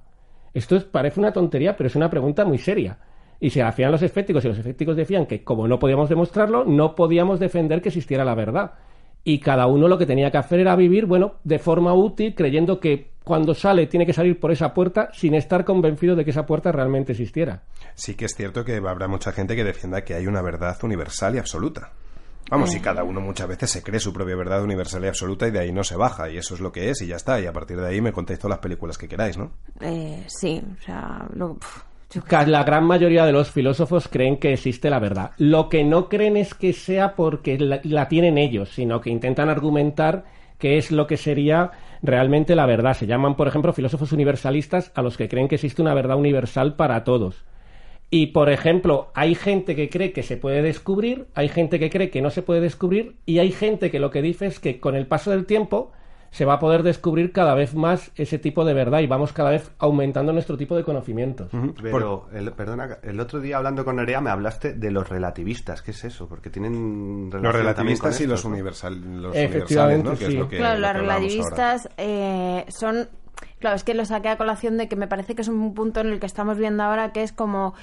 Esto 0.55 0.77
es- 0.77 0.85
parece 0.85 1.21
una 1.21 1.31
tontería, 1.31 1.77
pero 1.77 1.89
es 1.89 1.95
una 1.95 2.09
pregunta 2.09 2.47
muy 2.47 2.57
seria. 2.57 2.97
Y 3.39 3.51
se 3.51 3.63
hacían 3.63 3.93
los 3.93 4.01
escépticos, 4.01 4.43
y 4.47 4.49
los 4.49 4.57
escépticos 4.59 4.97
decían 4.97 5.27
que 5.27 5.45
como 5.45 5.69
no 5.69 5.79
podíamos 5.79 6.09
demostrarlo, 6.09 6.65
no 6.65 6.95
podíamos 6.95 7.39
defender 7.39 7.83
que 7.83 7.91
existiera 7.91 8.25
la 8.25 8.35
verdad. 8.35 8.73
Y 9.25 9.41
cada 9.41 9.67
uno 9.67 9.89
lo 9.89 9.99
que 9.99 10.07
tenía 10.07 10.31
que 10.31 10.39
hacer 10.39 10.61
era 10.61 10.75
vivir, 10.75 11.05
bueno, 11.05 11.35
de 11.45 11.59
forma 11.59 11.93
útil, 11.93 12.35
creyendo 12.35 12.81
que 12.81 13.11
cuando 13.25 13.53
sale 13.53 13.87
tiene 13.89 14.07
que 14.07 14.15
salir 14.15 14.41
por 14.41 14.53
esa 14.53 14.73
puerta 14.73 15.11
sin 15.13 15.35
estar 15.35 15.67
convencido 15.67 16.17
de 16.17 16.25
que 16.25 16.31
esa 16.31 16.47
puerta 16.47 16.73
realmente 16.73 17.13
existiera. 17.13 17.61
Sí 17.95 18.15
que 18.15 18.25
es 18.25 18.35
cierto 18.35 18.65
que 18.65 18.77
habrá 18.77 19.07
mucha 19.07 19.33
gente 19.33 19.55
que 19.55 19.65
defienda 19.65 20.03
que 20.03 20.15
hay 20.15 20.27
una 20.27 20.41
verdad 20.41 20.77
universal 20.83 21.35
y 21.35 21.39
absoluta. 21.39 21.93
Vamos, 22.51 22.75
y 22.75 22.81
cada 22.81 23.03
uno 23.03 23.21
muchas 23.21 23.49
veces 23.49 23.71
se 23.71 23.83
cree 23.83 23.99
su 23.99 24.13
propia 24.13 24.37
verdad 24.37 24.63
universal 24.63 25.03
y 25.05 25.09
absoluta 25.09 25.49
y 25.49 25.51
de 25.51 25.61
ahí 25.61 25.73
no 25.73 25.85
se 25.85 25.97
baja, 25.97 26.29
y 26.31 26.37
eso 26.37 26.55
es 26.55 26.61
lo 26.61 26.71
que 26.71 26.91
es 26.91 27.01
y 27.01 27.07
ya 27.07 27.17
está, 27.17 27.41
y 27.41 27.47
a 27.47 27.53
partir 27.53 27.79
de 27.81 27.89
ahí 27.89 28.01
me 28.03 28.13
contáis 28.13 28.39
todas 28.39 28.51
las 28.57 28.59
películas 28.59 28.99
que 28.99 29.09
queráis, 29.09 29.39
¿no? 29.39 29.53
Eh, 29.81 30.23
sí, 30.27 30.63
o 30.79 30.83
sea, 30.85 31.27
lo- 31.35 31.57
yo 32.11 32.21
La 32.47 32.63
gran 32.63 32.85
mayoría 32.85 33.25
de 33.25 33.33
los 33.33 33.51
filósofos 33.51 34.07
creen 34.09 34.37
que 34.37 34.53
existe 34.53 34.91
la 34.91 34.99
verdad. 34.99 35.31
Lo 35.39 35.71
que 35.71 35.83
no 35.83 36.11
creen 36.11 36.37
es 36.37 36.53
que 36.53 36.75
sea 36.75 37.15
porque 37.17 37.59
la, 37.59 37.81
la 37.85 38.07
tienen 38.09 38.37
ellos, 38.37 38.69
sino 38.69 39.01
que 39.01 39.09
intentan 39.09 39.49
argumentar 39.49 40.25
qué 40.59 40.77
es 40.77 40.93
lo 40.93 41.07
que 41.07 41.17
sería 41.17 41.71
realmente 42.03 42.55
la 42.55 42.67
verdad. 42.67 42.93
Se 42.95 43.07
llaman, 43.07 43.35
por 43.35 43.49
ejemplo, 43.49 43.73
filósofos 43.73 44.13
universalistas 44.13 44.93
a 44.95 45.01
los 45.01 45.17
que 45.17 45.27
creen 45.29 45.49
que 45.49 45.55
existe 45.55 45.81
una 45.81 45.95
verdad 45.95 46.19
universal 46.19 46.75
para 46.77 47.03
todos. 47.03 47.45
Y, 48.15 48.27
por 48.27 48.51
ejemplo, 48.51 49.11
hay 49.15 49.35
gente 49.35 49.75
que 49.75 49.89
cree 49.89 50.13
que 50.13 50.23
se 50.23 50.37
puede 50.37 50.61
descubrir, 50.61 51.29
hay 51.35 51.49
gente 51.49 51.79
que 51.79 51.89
cree 51.89 52.11
que 52.11 52.21
no 52.21 52.29
se 52.29 52.43
puede 52.43 52.61
descubrir, 52.61 53.17
y 53.25 53.39
hay 53.39 53.53
gente 53.53 53.91
que 53.91 53.99
lo 53.99 54.11
que 54.11 54.21
dice 54.21 54.45
es 54.45 54.61
que 54.61 54.81
con 54.81 54.95
el 54.95 55.07
paso 55.07 55.31
del 55.31 55.47
tiempo 55.47 55.93
se 56.31 56.45
va 56.45 56.55
a 56.55 56.59
poder 56.59 56.83
descubrir 56.83 57.33
cada 57.33 57.55
vez 57.55 57.75
más 57.75 58.11
ese 58.17 58.39
tipo 58.39 58.67
de 58.67 58.75
verdad 58.75 59.01
y 59.01 59.07
vamos 59.07 59.33
cada 59.33 59.49
vez 59.51 59.71
aumentando 59.79 60.31
nuestro 60.35 60.59
tipo 60.59 60.77
de 60.77 60.85
conocimientos. 60.85 61.51
Pero, 61.83 62.29
el, 62.35 62.53
perdona, 62.53 62.99
el 63.03 63.19
otro 63.19 63.41
día 63.41 63.57
hablando 63.57 63.83
con 63.83 63.97
Nerea 63.97 64.21
me 64.21 64.29
hablaste 64.29 64.75
de 64.75 64.91
los 64.91 65.09
relativistas. 65.09 65.81
¿Qué 65.81 65.93
es 65.93 66.05
eso? 66.05 66.29
Porque 66.29 66.51
tienen 66.51 67.31
relación 67.31 67.43
Los 67.43 67.55
relativistas 67.55 68.17
con 68.17 68.25
y 68.25 68.29
los, 68.29 68.45
universal, 68.45 69.23
los 69.23 69.35
Efectivamente, 69.35 70.09
universales, 70.09 70.11
¿no? 70.11 70.19
Que 70.19 70.25
es 70.25 70.31
sí. 70.31 70.37
lo 70.39 70.49
que, 70.49 70.57
Claro, 70.59 70.81
lo 70.81 70.87
los 70.87 70.93
que 70.93 70.99
hablábamos 70.99 71.37
ahora. 71.37 71.57
relativistas 71.57 71.89
eh, 71.97 72.65
son... 72.69 73.09
Claro, 73.63 73.77
es 73.77 73.85
que 73.85 73.95
lo 73.95 74.05
saqué 74.05 74.29
a 74.29 74.37
colación 74.37 74.77
de 74.77 74.89
que 74.89 74.97
me 74.97 75.07
parece 75.07 75.37
que 75.37 75.43
es 75.43 75.47
un 75.47 75.73
punto 75.73 76.01
en 76.01 76.09
el 76.09 76.19
que 76.19 76.27
estamos 76.27 76.59
viendo 76.59 76.83
ahora 76.83 77.13
que 77.13 77.23
es 77.23 77.33
como 77.33 77.75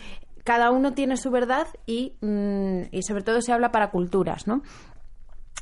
cada 0.44 0.72
uno 0.72 0.92
tiene 0.92 1.16
su 1.16 1.32
verdad 1.32 1.68
y, 1.86 2.18
mm, 2.20 2.90
y 2.92 3.02
sobre 3.04 3.24
todo 3.24 3.42
se 3.42 3.54
habla 3.54 3.72
para 3.72 3.90
culturas, 3.90 4.46
¿no? 4.46 4.62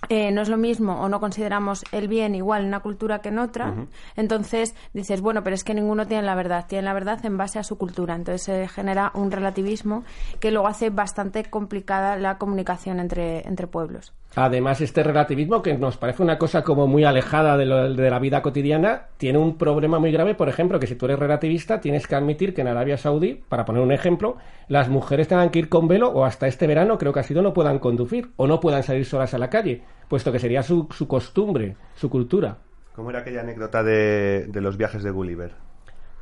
Eh, 0.10 0.31
no 0.31 0.42
es 0.42 0.50
lo 0.50 0.58
mismo 0.58 1.00
o 1.00 1.08
no 1.08 1.19
consideramos 1.19 1.84
el 1.92 2.08
bien 2.08 2.34
igual 2.34 2.64
en 2.64 2.69
una 2.69 2.80
cultura 2.80 3.19
que 3.19 3.30
en 3.30 3.38
otra, 3.38 3.75
entonces 4.16 4.74
dices, 4.94 5.22
bueno, 5.22 5.44
pero 5.44 5.56
es 5.56 5.64
que 5.64 5.75
ninguno 5.75 6.08
tiene 6.08 6.24
la 6.24 6.34
verdad, 6.34 6.66
tiene 6.68 6.86
la 6.86 6.94
verdad 6.94 7.24
en 7.24 7.38
base 7.38 7.60
a 7.60 7.64
su 7.64 7.78
cultura, 7.78 8.16
entonces 8.16 8.42
se 8.42 8.68
genera 8.68 9.12
un 9.14 9.30
relativismo 9.30 10.04
que 10.40 10.50
luego 10.50 10.68
hace 10.68 10.90
bastante 10.90 11.46
complicada 11.46 12.16
la 12.16 12.40
comunicación 12.40 13.00
entre, 13.00 13.48
entre 13.48 13.68
pueblos. 13.68 14.14
Además, 14.35 14.81
este 14.81 15.01
relativismo, 15.01 15.63
que 15.63 15.75
nos 15.75 15.97
parece 15.97 16.21
una 16.21 16.38
cosa 16.38 16.62
como 16.63 16.85
muy 16.85 17.03
alejada 17.03 17.57
de, 17.57 17.65
lo- 17.65 17.91
de 17.94 18.09
la 18.09 18.19
vida 18.19 18.41
cotidiana, 18.44 19.07
tiene 19.18 19.39
un 19.39 19.57
problema 19.57 19.97
muy 19.97 20.12
grave. 20.12 20.35
Por 20.35 20.47
ejemplo, 20.47 20.79
que 20.79 20.85
si 20.85 20.95
tú 20.95 21.06
eres 21.06 21.18
relativista, 21.18 21.81
tienes 21.81 22.06
que 22.06 22.15
admitir 22.15 22.53
que 22.53 22.62
en 22.62 22.68
Arabia 22.68 22.97
Saudí, 22.97 23.41
para 23.50 23.65
poner 23.65 23.81
un 23.81 23.91
ejemplo, 23.91 24.38
las 24.68 24.89
mujeres 24.89 25.27
tengan 25.27 25.50
que 25.50 25.57
ir 25.59 25.69
con 25.69 25.88
velo 25.88 26.09
o 26.09 26.24
hasta 26.24 26.45
este 26.47 26.68
verano, 26.68 27.00
creo 27.00 27.12
que 27.13 27.21
ha 27.21 27.24
sido, 27.24 27.41
no 27.41 27.53
puedan 27.53 27.79
conducir 27.79 28.29
o 28.35 28.45
no 28.45 28.59
puedan 28.59 28.83
salir 28.83 29.06
solas 29.06 29.33
a 29.33 29.39
la 29.39 29.50
calle, 29.50 29.81
puesto 30.07 30.31
que 30.31 30.39
sería 30.39 30.62
su, 30.62 30.88
su 30.91 31.07
costumbre, 31.07 31.75
su 31.95 32.07
cultura. 32.09 32.57
¿Cómo 32.94 33.09
era 33.09 33.19
aquella 33.19 33.41
anécdota 33.41 33.81
de, 33.81 34.45
de 34.47 34.62
los 34.62 34.77
viajes 34.77 35.01
de 35.01 35.09
Gulliver? 35.12 35.51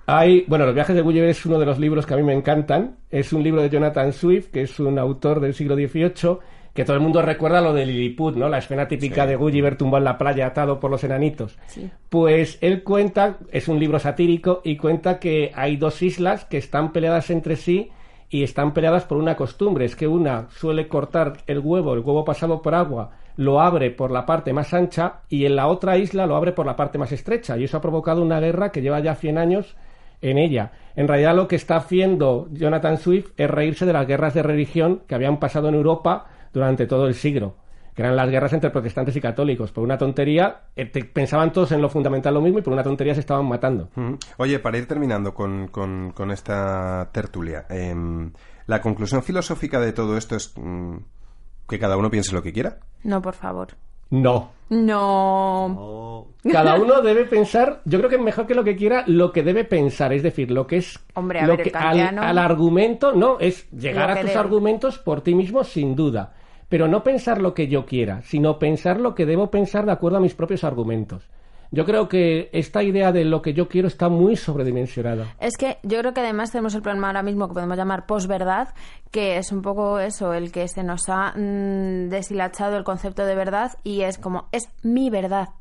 Hay, 0.08 0.46
bueno, 0.48 0.66
Los 0.68 0.76
viajes 0.76 0.96
de 0.96 1.02
Gulliver 1.02 1.30
es 1.30 1.46
uno 1.48 1.58
de 1.58 1.66
los 1.66 1.80
libros 1.80 2.06
que 2.06 2.14
a 2.14 2.18
mí 2.18 2.24
me 2.24 2.34
encantan. 2.34 2.98
Es 3.10 3.34
un 3.34 3.42
libro 3.44 3.62
de 3.62 3.70
Jonathan 3.72 4.14
Swift, 4.14 4.52
que 4.52 4.62
es 4.62 4.80
un 4.80 5.00
autor 5.00 5.40
del 5.40 5.56
siglo 5.56 5.76
XVIII, 5.76 6.38
que 6.76 6.84
todo 6.84 6.98
el 6.98 7.02
mundo 7.02 7.22
recuerda 7.22 7.62
lo 7.62 7.74
de 7.74 7.86
Lilliput, 7.86 8.36
¿no? 8.36 8.50
La 8.50 8.58
escena 8.58 8.86
típica 8.86 9.26
de 9.26 9.38
Gulliver 9.38 9.78
tumbado 9.78 10.00
en 10.00 10.04
la 10.04 10.18
playa 10.18 10.48
atado 10.48 10.78
por 10.78 10.92
los 10.92 11.06
enanitos. 11.06 11.58
Sí. 11.68 11.90
Pues 12.10 12.58
él 12.60 12.84
cuenta, 12.84 13.38
es 13.54 13.70
un 13.70 13.80
libro 13.80 13.98
satírico, 13.98 14.60
y 14.62 14.76
cuenta 14.76 15.18
que 15.18 15.54
hay 15.56 15.78
dos 15.78 16.02
islas 16.02 16.44
que 16.44 16.58
están 16.58 16.92
peleadas 16.92 17.30
entre 17.30 17.56
sí 17.56 17.92
y 18.30 18.44
están 18.44 18.74
peleadas 18.74 19.06
por 19.06 19.18
una 19.18 19.38
costumbre. 19.38 19.86
Es 19.86 19.96
que 19.96 20.06
una 20.06 20.50
suele 20.50 20.90
cortar 20.90 21.38
el 21.48 21.60
huevo, 21.60 21.94
el 21.94 22.02
huevo 22.02 22.26
pasado 22.26 22.62
por 22.62 22.76
agua, 22.76 23.12
lo 23.38 23.62
abre 23.62 23.90
por 23.90 24.12
la 24.12 24.26
parte 24.26 24.52
más 24.52 24.74
ancha 24.74 25.22
y 25.30 25.46
en 25.46 25.56
la 25.56 25.68
otra 25.68 25.98
isla 25.98 26.28
lo 26.28 26.36
abre 26.36 26.52
por 26.52 26.66
la 26.66 26.76
parte 26.76 26.98
más 26.98 27.14
estrecha. 27.14 27.58
Y 27.58 27.64
eso 27.64 27.78
ha 27.78 27.82
provocado 27.82 28.22
una 28.22 28.42
guerra 28.42 28.74
que 28.74 28.82
lleva 28.82 29.00
ya 29.00 29.16
100 29.16 29.38
años 29.38 29.78
en 30.22 30.38
ella. 30.38 30.74
En 30.98 31.08
realidad 31.08 31.38
lo 31.38 31.48
que 31.48 31.56
está 31.56 31.78
haciendo 31.78 32.50
Jonathan 32.52 32.98
Swift 32.98 33.32
es 33.38 33.50
reírse 33.50 33.86
de 33.86 33.94
las 33.94 34.06
guerras 34.08 34.34
de 34.34 34.44
religión 34.44 35.04
que 35.08 35.16
habían 35.16 35.40
pasado 35.40 35.70
en 35.70 35.76
Europa 35.76 36.26
durante 36.56 36.88
todo 36.88 37.06
el 37.06 37.14
siglo, 37.14 37.56
que 37.94 38.02
eran 38.02 38.16
las 38.16 38.30
guerras 38.30 38.52
entre 38.54 38.72
protestantes 38.72 39.16
y 39.16 39.22
católicos. 39.22 39.72
Por 39.72 39.84
una 39.84 39.98
tontería, 39.98 40.62
eh, 40.76 40.86
te- 40.86 41.06
pensaban 41.06 41.52
todos 41.54 41.72
en 41.74 41.82
lo 41.82 41.90
fundamental 41.90 42.34
lo 42.34 42.42
mismo 42.42 42.60
y 42.60 42.62
por 42.64 42.74
una 42.74 42.82
tontería 42.84 43.14
se 43.14 43.20
estaban 43.20 43.46
matando. 43.46 43.90
Oye, 44.38 44.58
para 44.60 44.78
ir 44.80 44.88
terminando 44.88 45.34
con, 45.34 45.68
con- 45.68 46.12
con 46.14 46.32
esta 46.32 47.10
tertulia, 47.12 47.66
em, 47.70 48.32
la 48.68 48.82
conclusión 48.82 49.22
filosófica 49.22 49.80
de 49.80 49.94
todo 49.94 50.18
esto 50.18 50.36
es 50.36 50.52
mm, 50.58 50.96
que 51.70 51.78
cada 51.78 51.96
uno 51.98 52.10
piense 52.10 52.34
lo 52.34 52.42
que 52.42 52.52
quiera. 52.52 52.80
No, 53.04 53.22
por 53.22 53.34
favor. 53.36 53.68
No. 54.10 54.52
No. 54.70 56.28
Cada 56.52 56.76
uno 56.76 57.02
debe 57.02 57.26
pensar, 57.26 57.82
yo 57.86 57.98
creo 58.00 58.10
que 58.10 58.18
mejor 58.18 58.46
que 58.48 58.56
lo 58.56 58.64
que 58.64 58.76
quiera, 58.76 59.04
lo 59.08 59.32
que 59.32 59.44
debe 59.44 59.64
pensar, 59.64 60.14
es 60.14 60.24
decir, 60.24 60.52
lo 60.52 60.68
que 60.68 60.78
es 60.78 61.00
Hombre, 61.16 61.40
a 61.40 61.48
lo 61.48 61.58
ver, 61.58 61.68
el 61.68 61.72
que 61.72 61.78
al, 61.78 62.38
argumento, 62.38 63.14
no, 63.14 63.40
es 63.40 63.70
llegar 63.72 64.12
a 64.12 64.16
tus 64.22 64.26
debe. 64.30 64.40
argumentos 64.40 64.98
por 65.00 65.22
ti 65.22 65.34
mismo 65.36 65.64
sin 65.64 65.96
duda, 65.96 66.34
pero 66.76 66.90
no 66.90 67.06
pensar 67.06 67.42
lo 67.42 67.54
que 67.54 67.70
yo 67.70 67.86
quiera, 67.86 68.22
sino 68.24 68.60
pensar 68.60 69.00
lo 69.00 69.16
que 69.16 69.26
debo 69.26 69.50
pensar 69.50 69.86
de 69.86 69.94
acuerdo 69.94 70.18
a 70.18 70.20
mis 70.20 70.36
propios 70.36 70.66
argumentos. 70.66 71.30
Yo 71.72 71.86
creo 71.86 72.10
que 72.10 72.50
esta 72.52 72.84
idea 72.84 73.14
de 73.14 73.24
lo 73.24 73.42
que 73.42 73.54
yo 73.54 73.70
quiero 73.70 73.88
está 73.88 74.10
muy 74.10 74.36
sobredimensionada. 74.36 75.34
Es 75.40 75.56
que 75.56 75.78
yo 75.84 75.98
creo 76.00 76.14
que 76.14 76.20
además 76.20 76.52
tenemos 76.52 76.76
el 76.76 76.82
problema 76.82 77.08
ahora 77.08 77.24
mismo 77.24 77.48
que 77.48 77.54
podemos 77.54 77.78
llamar 77.78 78.06
posverdad, 78.06 78.74
que 79.10 79.38
es 79.38 79.54
un 79.54 79.62
poco 79.62 80.00
eso, 80.00 80.34
el 80.34 80.52
que 80.52 80.68
se 80.68 80.84
nos 80.84 81.08
ha 81.08 81.32
mm, 81.38 82.10
deshilachado 82.10 82.76
el 82.76 82.84
concepto 82.84 83.26
de 83.26 83.36
verdad 83.36 83.72
y 83.86 84.02
es 84.02 84.18
como, 84.18 84.50
es 84.52 84.68
mi 84.84 85.10
verdad. 85.10 85.52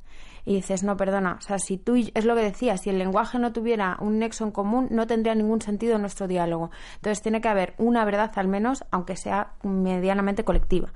Y 0.47 0.55
dices, 0.57 0.83
no, 0.83 0.97
perdona, 0.97 1.37
o 1.39 1.41
sea, 1.41 1.59
si 1.59 1.79
tú, 1.79 1.97
y- 1.97 2.11
es 2.15 2.25
lo 2.27 2.35
que 2.35 2.43
decía, 2.43 2.77
si 2.77 2.91
el 2.91 2.99
lenguaje 2.99 3.39
no 3.39 3.53
tuviera 3.53 3.97
un 4.01 4.19
nexo 4.19 4.45
en 4.45 4.51
común, 4.51 4.89
no 4.91 5.07
tendría 5.07 5.35
ningún 5.35 5.61
sentido 5.63 5.97
nuestro 5.99 6.29
diálogo. 6.29 6.71
Entonces 6.97 7.23
tiene 7.23 7.41
que 7.41 7.49
haber 7.49 7.75
una 7.79 8.05
verdad 8.05 8.31
al 8.37 8.49
menos, 8.49 8.85
aunque 8.91 9.17
sea 9.17 9.53
medianamente 9.63 10.45
colectiva. 10.45 10.89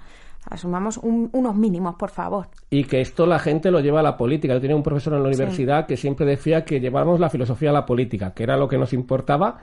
Asumamos 0.50 0.97
un- 0.99 1.28
unos 1.33 1.55
mínimos, 1.57 1.97
por 1.97 2.11
favor. 2.11 2.49
Y 2.71 2.85
que 2.85 3.00
esto 3.00 3.26
la 3.26 3.38
gente 3.38 3.71
lo 3.71 3.81
lleva 3.81 4.00
a 4.00 4.02
la 4.02 4.17
política. 4.17 4.55
Yo 4.55 4.61
tenía 4.61 4.76
un 4.76 4.83
profesor 4.83 5.14
en 5.14 5.23
la 5.23 5.28
universidad 5.28 5.87
que 5.87 5.97
siempre 5.97 6.25
decía 6.26 6.64
que 6.64 6.81
llevamos 6.81 7.21
la 7.21 7.28
filosofía 7.28 7.71
a 7.71 7.73
la 7.75 7.85
política, 7.87 8.33
que 8.33 8.45
era 8.45 8.57
lo 8.57 8.69
que 8.69 8.78
nos 8.78 8.93
importaba, 8.93 9.59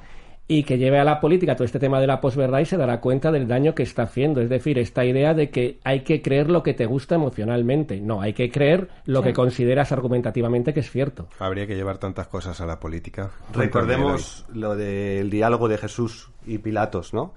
y 0.48 0.64
que 0.64 0.78
lleve 0.78 1.00
a 1.00 1.04
la 1.04 1.20
política 1.20 1.56
todo 1.56 1.66
este 1.66 1.80
tema 1.80 2.00
de 2.00 2.06
la 2.06 2.22
posverdad 2.22 2.60
y 2.60 2.66
se 2.66 2.78
dará 2.78 3.02
cuenta 3.02 3.32
del 3.32 3.48
daño 3.48 3.74
que 3.74 3.82
está 3.82 4.04
haciendo. 4.04 4.42
Es 4.42 4.50
decir, 4.50 4.78
esta 4.78 5.04
idea 5.04 5.34
de 5.34 5.50
que 5.50 5.80
hay 5.84 6.02
que 6.02 6.22
creer 6.22 6.52
lo 6.52 6.62
que 6.62 6.76
te 6.76 6.86
gusta 6.86 7.16
emocionalmente. 7.16 8.00
No, 8.00 8.22
hay 8.22 8.34
que 8.34 8.52
creer 8.52 8.90
lo 9.06 9.22
Sí. 9.22 9.28
que 9.30 9.34
consideras 9.34 9.92
argumentativamente 9.92 10.72
que 10.74 10.82
es 10.82 10.92
cierto. 10.92 11.28
Habría 11.40 11.66
que 11.66 11.76
llevar 11.76 11.98
tantas 11.98 12.28
cosas 12.28 12.62
a 12.62 12.68
la 12.68 12.80
política. 12.80 13.32
Recordemos 13.54 14.46
lo 14.54 14.76
del 14.76 15.32
diálogo 15.32 15.68
de 15.68 15.78
Jesús 15.80 16.30
y 16.46 16.60
Pilatos, 16.60 17.14
¿no? 17.14 17.34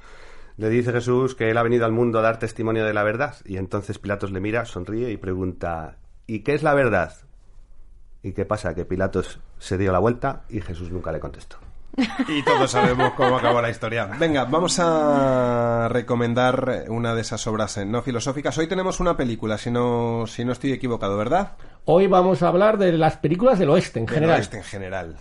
Le 0.59 0.69
dice 0.69 0.93
Jesús 0.93 1.35
que 1.35 1.51
él 1.51 1.57
ha 1.57 1.63
venido 1.63 1.87
al 1.87 1.93
mundo 1.93 2.19
a 2.19 2.23
dar 2.23 2.39
testimonio 2.39 2.85
de 2.85 2.93
la 2.93 3.05
verdad 3.05 3.37
y 3.47 3.57
entonces 3.57 3.99
Pilatos 3.99 4.33
le 4.33 4.41
mira, 4.41 4.67
sonríe 4.67 5.11
y 5.13 5.17
pregunta, 5.17 5.97
¿y 6.27 6.41
qué 6.41 6.53
es 6.55 6.63
la 6.63 6.75
verdad? 6.75 7.13
¿Y 8.23 8.33
qué 8.33 8.45
pasa? 8.45 8.75
Que 8.75 8.85
Pilatos 8.85 9.41
se 9.59 9.79
dio 9.79 9.93
la 9.93 9.99
vuelta 10.01 10.43
y 10.51 10.61
Jesús 10.61 10.91
nunca 10.91 11.11
le 11.13 11.21
contestó. 11.21 11.57
Y 12.29 12.43
todos 12.43 12.71
sabemos 12.71 13.13
cómo 13.15 13.37
acabó 13.37 13.61
la 13.61 13.71
historia. 13.71 14.07
Venga, 14.19 14.45
vamos 14.45 14.79
a 14.81 15.89
recomendar 15.91 16.85
una 16.89 17.15
de 17.15 17.21
esas 17.23 17.47
obras 17.47 17.77
eh, 17.79 17.85
no 17.85 18.03
filosóficas. 18.03 18.57
Hoy 18.59 18.67
tenemos 18.69 19.01
una 19.01 19.17
película, 19.17 19.59
si 19.59 19.71
no, 19.71 20.25
si 20.27 20.45
no 20.45 20.53
estoy 20.53 20.73
equivocado, 20.73 21.17
¿verdad? 21.17 21.53
Hoy 21.85 22.07
vamos 22.07 22.43
a 22.43 22.49
hablar 22.49 22.79
de 22.79 22.93
las 22.93 23.17
películas 23.17 23.59
del 23.59 23.71
oeste 23.71 23.99
en 24.01 24.07
Del 24.07 24.15
general. 24.15 24.39
oeste 24.39 24.57
en 24.59 24.65
general. 24.65 25.17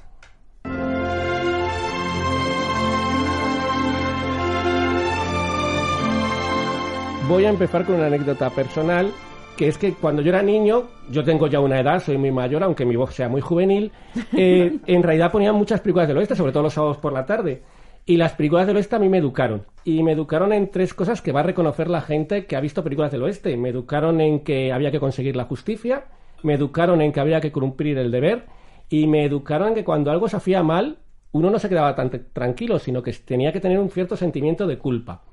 Voy 7.27 7.43
a 7.45 7.49
empezar 7.49 7.85
con 7.85 7.95
una 7.95 8.07
anécdota 8.07 8.49
personal, 8.49 9.11
que 9.57 9.67
es 9.67 9.77
que 9.77 9.93
cuando 9.93 10.21
yo 10.21 10.29
era 10.29 10.43
niño, 10.43 10.83
yo 11.09 11.23
tengo 11.23 11.47
ya 11.47 11.59
una 11.59 11.79
edad, 11.79 12.01
soy 12.01 12.17
muy 12.17 12.31
mayor, 12.31 12.63
aunque 12.63 12.85
mi 12.85 12.95
voz 12.95 13.13
sea 13.13 13.27
muy 13.27 13.41
juvenil, 13.41 13.91
eh, 14.33 14.77
en 14.85 15.03
realidad 15.03 15.31
ponían 15.31 15.55
muchas 15.55 15.81
películas 15.81 16.07
del 16.07 16.17
oeste, 16.17 16.35
sobre 16.35 16.51
todo 16.51 16.63
los 16.63 16.73
sábados 16.73 16.97
por 16.97 17.11
la 17.11 17.25
tarde. 17.25 17.63
Y 18.05 18.15
las 18.15 18.33
películas 18.33 18.67
del 18.67 18.77
oeste 18.77 18.95
a 18.95 18.99
mí 18.99 19.09
me 19.09 19.17
educaron. 19.17 19.65
Y 19.83 20.03
me 20.03 20.13
educaron 20.13 20.53
en 20.53 20.69
tres 20.69 20.93
cosas 20.93 21.21
que 21.21 21.33
va 21.33 21.41
a 21.41 21.43
reconocer 21.43 21.89
la 21.89 22.01
gente 22.01 22.45
que 22.45 22.55
ha 22.55 22.61
visto 22.61 22.83
películas 22.83 23.11
del 23.11 23.23
oeste. 23.23 23.57
Me 23.57 23.69
educaron 23.69 24.21
en 24.21 24.41
que 24.41 24.71
había 24.71 24.91
que 24.91 24.99
conseguir 24.99 25.35
la 25.35 25.43
justicia, 25.43 26.05
me 26.43 26.53
educaron 26.53 27.01
en 27.01 27.11
que 27.11 27.19
había 27.19 27.41
que 27.41 27.51
cumplir 27.51 27.97
el 27.97 28.11
deber, 28.11 28.45
y 28.89 29.07
me 29.07 29.25
educaron 29.25 29.69
en 29.69 29.73
que 29.73 29.83
cuando 29.83 30.11
algo 30.11 30.29
se 30.29 30.37
hacía 30.37 30.63
mal, 30.63 30.99
uno 31.31 31.49
no 31.49 31.59
se 31.59 31.67
quedaba 31.67 31.95
tan 31.95 32.09
tranquilo, 32.31 32.79
sino 32.79 33.03
que 33.03 33.11
tenía 33.11 33.51
que 33.51 33.59
tener 33.59 33.79
un 33.79 33.89
cierto 33.89 34.15
sentimiento 34.15 34.67
de 34.67 34.77
culpa. 34.77 35.23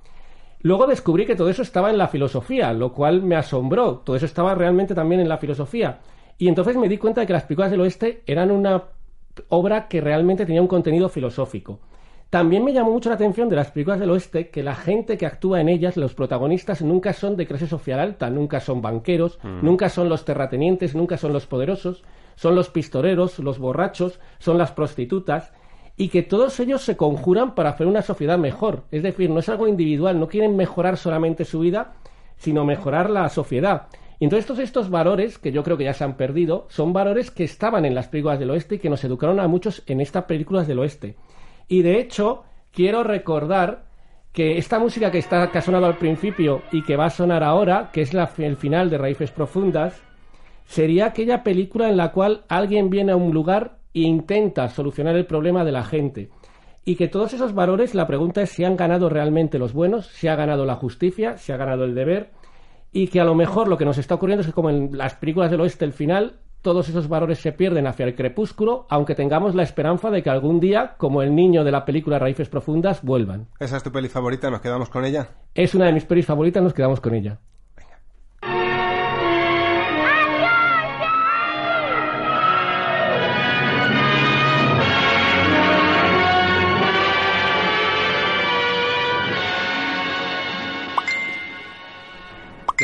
Luego 0.64 0.86
descubrí 0.86 1.26
que 1.26 1.36
todo 1.36 1.50
eso 1.50 1.60
estaba 1.60 1.90
en 1.90 1.98
la 1.98 2.08
filosofía, 2.08 2.72
lo 2.72 2.94
cual 2.94 3.22
me 3.22 3.36
asombró. 3.36 3.98
Todo 3.98 4.16
eso 4.16 4.24
estaba 4.24 4.54
realmente 4.54 4.94
también 4.94 5.20
en 5.20 5.28
la 5.28 5.36
filosofía. 5.36 5.98
Y 6.38 6.48
entonces 6.48 6.74
me 6.78 6.88
di 6.88 6.96
cuenta 6.96 7.20
de 7.20 7.26
que 7.26 7.34
las 7.34 7.42
películas 7.42 7.70
del 7.70 7.82
oeste 7.82 8.22
eran 8.24 8.50
una 8.50 8.84
obra 9.50 9.88
que 9.88 10.00
realmente 10.00 10.46
tenía 10.46 10.62
un 10.62 10.66
contenido 10.66 11.10
filosófico. 11.10 11.80
También 12.30 12.64
me 12.64 12.72
llamó 12.72 12.92
mucho 12.92 13.10
la 13.10 13.16
atención 13.16 13.50
de 13.50 13.56
las 13.56 13.72
películas 13.72 14.00
del 14.00 14.08
oeste 14.08 14.48
que 14.48 14.62
la 14.62 14.74
gente 14.74 15.18
que 15.18 15.26
actúa 15.26 15.60
en 15.60 15.68
ellas, 15.68 15.98
los 15.98 16.14
protagonistas, 16.14 16.80
nunca 16.80 17.12
son 17.12 17.36
de 17.36 17.46
clase 17.46 17.66
social 17.66 18.00
alta, 18.00 18.30
nunca 18.30 18.60
son 18.60 18.80
banqueros, 18.80 19.38
nunca 19.60 19.90
son 19.90 20.08
los 20.08 20.24
terratenientes, 20.24 20.94
nunca 20.94 21.18
son 21.18 21.34
los 21.34 21.44
poderosos, 21.44 22.04
son 22.36 22.54
los 22.54 22.70
pistoleros, 22.70 23.38
los 23.38 23.58
borrachos, 23.58 24.18
son 24.38 24.56
las 24.56 24.72
prostitutas, 24.72 25.52
y 25.96 26.08
que 26.08 26.22
todos 26.22 26.58
ellos 26.60 26.82
se 26.82 26.96
conjuran 26.96 27.54
para 27.54 27.70
hacer 27.70 27.86
una 27.86 28.02
sociedad 28.02 28.38
mejor. 28.38 28.84
Es 28.90 29.02
decir, 29.02 29.30
no 29.30 29.40
es 29.40 29.48
algo 29.48 29.68
individual, 29.68 30.18
no 30.18 30.28
quieren 30.28 30.56
mejorar 30.56 30.96
solamente 30.96 31.44
su 31.44 31.60
vida, 31.60 31.94
sino 32.36 32.64
mejorar 32.64 33.10
la 33.10 33.28
sociedad. 33.28 33.86
Y 34.18 34.24
entonces 34.24 34.46
todos 34.46 34.60
estos 34.60 34.90
valores, 34.90 35.38
que 35.38 35.52
yo 35.52 35.62
creo 35.62 35.76
que 35.76 35.84
ya 35.84 35.94
se 35.94 36.04
han 36.04 36.16
perdido, 36.16 36.66
son 36.68 36.92
valores 36.92 37.30
que 37.30 37.44
estaban 37.44 37.84
en 37.84 37.94
las 37.94 38.08
películas 38.08 38.38
del 38.38 38.50
oeste 38.50 38.76
y 38.76 38.78
que 38.78 38.90
nos 38.90 39.04
educaron 39.04 39.38
a 39.40 39.48
muchos 39.48 39.82
en 39.86 40.00
estas 40.00 40.24
películas 40.24 40.66
del 40.66 40.78
oeste. 40.78 41.16
Y 41.68 41.82
de 41.82 41.98
hecho, 41.98 42.44
quiero 42.72 43.04
recordar 43.04 43.86
que 44.32 44.58
esta 44.58 44.80
música 44.80 45.12
que, 45.12 45.18
está, 45.18 45.50
que 45.50 45.58
ha 45.58 45.62
sonado 45.62 45.86
al 45.86 45.96
principio 45.96 46.62
y 46.72 46.82
que 46.82 46.96
va 46.96 47.06
a 47.06 47.10
sonar 47.10 47.44
ahora, 47.44 47.90
que 47.92 48.02
es 48.02 48.12
la, 48.12 48.30
el 48.38 48.56
final 48.56 48.90
de 48.90 48.98
Raíces 48.98 49.30
Profundas, 49.30 50.02
sería 50.64 51.06
aquella 51.06 51.44
película 51.44 51.88
en 51.88 51.96
la 51.96 52.10
cual 52.10 52.44
alguien 52.48 52.90
viene 52.90 53.12
a 53.12 53.16
un 53.16 53.32
lugar 53.32 53.78
intenta 54.02 54.68
solucionar 54.68 55.16
el 55.16 55.26
problema 55.26 55.64
de 55.64 55.72
la 55.72 55.84
gente. 55.84 56.30
Y 56.84 56.96
que 56.96 57.08
todos 57.08 57.32
esos 57.32 57.54
valores, 57.54 57.94
la 57.94 58.06
pregunta 58.06 58.42
es 58.42 58.50
si 58.50 58.64
han 58.64 58.76
ganado 58.76 59.08
realmente 59.08 59.58
los 59.58 59.72
buenos, 59.72 60.06
si 60.08 60.28
ha 60.28 60.36
ganado 60.36 60.66
la 60.66 60.74
justicia, 60.74 61.38
si 61.38 61.52
ha 61.52 61.56
ganado 61.56 61.84
el 61.84 61.94
deber, 61.94 62.30
y 62.92 63.08
que 63.08 63.20
a 63.20 63.24
lo 63.24 63.34
mejor 63.34 63.68
lo 63.68 63.78
que 63.78 63.86
nos 63.86 63.98
está 63.98 64.14
ocurriendo 64.14 64.42
es 64.42 64.48
que 64.48 64.52
como 64.52 64.70
en 64.70 64.96
las 64.96 65.14
películas 65.14 65.50
del 65.50 65.62
oeste, 65.62 65.84
el 65.84 65.92
final, 65.92 66.40
todos 66.60 66.88
esos 66.88 67.08
valores 67.08 67.38
se 67.38 67.52
pierden 67.52 67.86
hacia 67.86 68.06
el 68.06 68.14
crepúsculo, 68.14 68.86
aunque 68.88 69.14
tengamos 69.14 69.54
la 69.54 69.62
esperanza 69.62 70.10
de 70.10 70.22
que 70.22 70.30
algún 70.30 70.60
día, 70.60 70.94
como 70.96 71.22
el 71.22 71.34
niño 71.34 71.64
de 71.64 71.70
la 71.70 71.84
película 71.84 72.18
Raíces 72.18 72.48
Profundas, 72.48 73.02
vuelvan. 73.02 73.48
¿Esa 73.60 73.76
es 73.76 73.82
tu 73.82 73.92
peli 73.92 74.08
favorita? 74.08 74.50
¿Nos 74.50 74.60
quedamos 74.60 74.88
con 74.88 75.04
ella? 75.04 75.28
Es 75.54 75.74
una 75.74 75.86
de 75.86 75.92
mis 75.92 76.04
pelis 76.04 76.26
favoritas, 76.26 76.62
nos 76.62 76.74
quedamos 76.74 77.00
con 77.00 77.14
ella. 77.14 77.38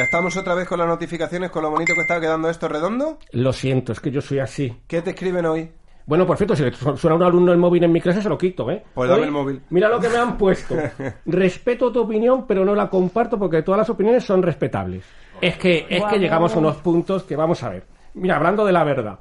¿Ya 0.00 0.04
estamos 0.04 0.34
otra 0.38 0.54
vez 0.54 0.66
con 0.66 0.78
las 0.78 0.88
notificaciones, 0.88 1.50
con 1.50 1.62
lo 1.62 1.68
bonito 1.70 1.92
que 1.92 2.00
está 2.00 2.18
quedando 2.18 2.48
esto 2.48 2.68
redondo? 2.68 3.18
Lo 3.32 3.52
siento, 3.52 3.92
es 3.92 4.00
que 4.00 4.10
yo 4.10 4.22
soy 4.22 4.38
así. 4.38 4.74
¿Qué 4.86 5.02
te 5.02 5.10
escriben 5.10 5.44
hoy? 5.44 5.70
Bueno, 6.06 6.26
por 6.26 6.38
cierto, 6.38 6.56
si 6.56 6.62
le 6.62 6.72
su- 6.72 6.96
suena 6.96 7.12
a 7.12 7.16
un 7.18 7.22
alumno 7.22 7.52
el 7.52 7.58
móvil 7.58 7.84
en 7.84 7.92
mi 7.92 8.00
clase, 8.00 8.22
se 8.22 8.28
lo 8.30 8.38
quito, 8.38 8.70
¿eh? 8.70 8.82
Pues 8.94 9.10
dame 9.10 9.20
Hoy, 9.20 9.26
el 9.26 9.32
móvil. 9.34 9.60
Mira 9.68 9.90
lo 9.90 10.00
que 10.00 10.08
me 10.08 10.16
han 10.16 10.38
puesto. 10.38 10.74
Respeto 11.26 11.92
tu 11.92 12.00
opinión, 12.00 12.46
pero 12.46 12.64
no 12.64 12.74
la 12.74 12.88
comparto 12.88 13.38
porque 13.38 13.60
todas 13.62 13.76
las 13.80 13.90
opiniones 13.90 14.24
son 14.24 14.42
respetables. 14.42 15.04
Es 15.38 15.58
que, 15.58 15.84
es 15.90 16.02
que 16.04 16.18
llegamos 16.18 16.54
a 16.56 16.60
unos 16.60 16.76
puntos 16.76 17.24
que 17.24 17.36
vamos 17.36 17.62
a 17.62 17.68
ver. 17.68 17.84
Mira, 18.14 18.36
hablando 18.36 18.64
de 18.64 18.72
la 18.72 18.84
verdad. 18.84 19.18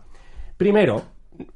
Primero, 0.55 1.01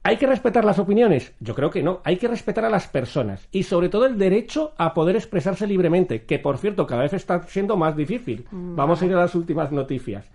¿hay 0.04 0.18
que 0.18 0.28
respetar 0.28 0.66
las 0.66 0.80
opiniones? 0.80 1.34
Yo 1.40 1.56
creo 1.56 1.70
que 1.70 1.84
no. 1.84 2.02
Hay 2.04 2.18
que 2.18 2.28
respetar 2.28 2.66
a 2.66 2.70
las 2.70 2.88
personas. 2.88 3.48
Y 3.52 3.63
sobre 3.63 3.90
todo 3.90 4.06
el 4.06 4.18
derecho 4.18 4.74
a 4.78 4.94
poder 4.94 5.16
expresarse 5.16 5.68
libremente, 5.68 6.24
que 6.24 6.40
por 6.40 6.58
cierto 6.58 6.88
cada 6.88 7.04
vez 7.04 7.13
está 7.13 7.44
siendo 7.44 7.78
más 7.78 7.96
difícil. 7.96 8.46
Vamos 8.52 9.02
a 9.02 9.06
ir 9.06 9.13
a 9.13 9.20
las 9.20 9.36
últimas 9.36 9.72
noticias. 9.72 10.30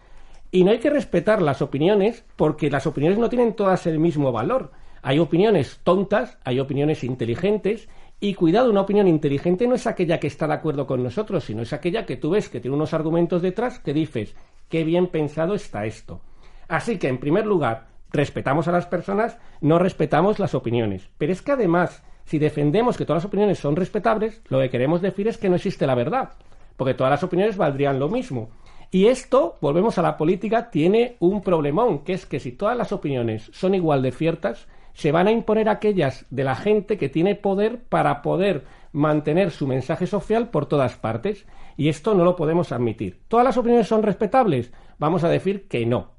Y 0.51 0.65
no 0.65 0.71
hay 0.71 0.79
que 0.79 0.91
respetar 0.91 1.43
las 1.43 1.61
opiniones 1.61 2.25
porque 2.37 2.71
las 2.71 2.87
opiniones 2.87 3.19
no 3.19 3.29
tienen 3.29 3.55
todas 3.55 3.87
el 3.87 3.99
mismo 3.99 4.33
valor. 4.33 4.71
Hay 5.03 5.19
opiniones 5.19 5.81
tontas, 5.85 6.39
hay 6.45 6.59
opiniones 6.59 7.05
inteligentes 7.05 7.89
y 8.21 8.35
cuidado, 8.35 8.71
una 8.71 8.81
opinión 8.81 9.07
inteligente 9.07 9.69
no 9.69 9.77
es 9.77 9.87
aquella 9.87 10.19
que 10.19 10.27
está 10.27 10.49
de 10.49 10.55
acuerdo 10.55 10.87
con 10.87 11.03
nosotros, 11.05 11.45
sino 11.45 11.63
es 11.63 11.73
aquella 11.73 12.05
que 12.05 12.17
tú 12.17 12.31
ves 12.31 12.49
que 12.49 12.61
tiene 12.61 12.77
unos 12.77 12.93
argumentos 12.93 13.43
detrás 13.43 13.79
que 13.79 13.95
dices, 13.95 14.35
qué 14.69 14.83
bien 14.83 15.07
pensado 15.07 15.55
está 15.55 15.87
esto. 15.87 16.21
Así 16.67 16.99
que, 16.99 17.09
en 17.09 17.19
primer 17.19 17.47
lugar, 17.47 17.88
respetamos 18.11 18.69
a 18.69 18.73
las 18.73 18.87
personas, 18.87 19.39
no 19.61 19.79
respetamos 19.79 20.39
las 20.39 20.55
opiniones. 20.55 21.09
Pero 21.19 21.33
es 21.33 21.43
que 21.43 21.53
además, 21.53 22.03
si 22.25 22.39
defendemos 22.39 22.97
que 22.97 23.05
todas 23.05 23.23
las 23.23 23.29
opiniones 23.29 23.59
son 23.59 23.77
respetables, 23.77 24.43
lo 24.49 24.61
que 24.61 24.71
queremos 24.71 25.01
decir 25.01 25.29
es 25.29 25.39
que 25.39 25.49
no 25.49 25.57
existe 25.57 25.87
la 25.87 25.95
verdad, 25.95 26.31
porque 26.77 26.95
todas 26.95 27.11
las 27.11 27.23
opiniones 27.23 27.57
valdrían 27.57 27.99
lo 27.99 28.09
mismo. 28.09 28.51
Y 28.91 29.07
esto, 29.07 29.59
volvemos 29.61 29.99
a 29.99 30.03
la 30.03 30.17
política, 30.17 30.71
tiene 30.71 31.17
un 31.21 31.43
problemón, 31.43 32.01
que 32.01 32.15
es 32.15 32.25
que 32.25 32.41
si 32.41 32.53
todas 32.53 32.77
las 32.77 32.93
opiniones 32.93 33.51
son 33.53 33.75
igual 33.75 34.01
de 34.03 34.13
ciertas, 34.13 34.67
se 34.95 35.13
van 35.13 35.29
a 35.29 35.31
imponer 35.31 35.69
aquellas 35.69 36.27
de 36.31 36.45
la 36.45 36.57
gente 36.57 36.99
que 36.99 37.09
tiene 37.09 37.35
poder 37.35 37.83
para 37.83 38.23
poder 38.23 38.65
mantener 38.93 39.51
su 39.51 39.67
mensaje 39.67 40.07
social 40.07 40.49
por 40.49 40.67
todas 40.67 40.97
partes. 40.97 41.47
Y 41.77 41.89
esto 41.89 42.15
no 42.15 42.25
lo 42.25 42.35
podemos 42.35 42.73
admitir. 42.73 43.21
¿Todas 43.29 43.45
las 43.45 43.57
opiniones 43.57 43.87
son 43.87 44.03
respetables? 44.03 44.73
Vamos 44.99 45.23
a 45.23 45.29
decir 45.29 45.69
que 45.69 45.87
no. 45.87 46.18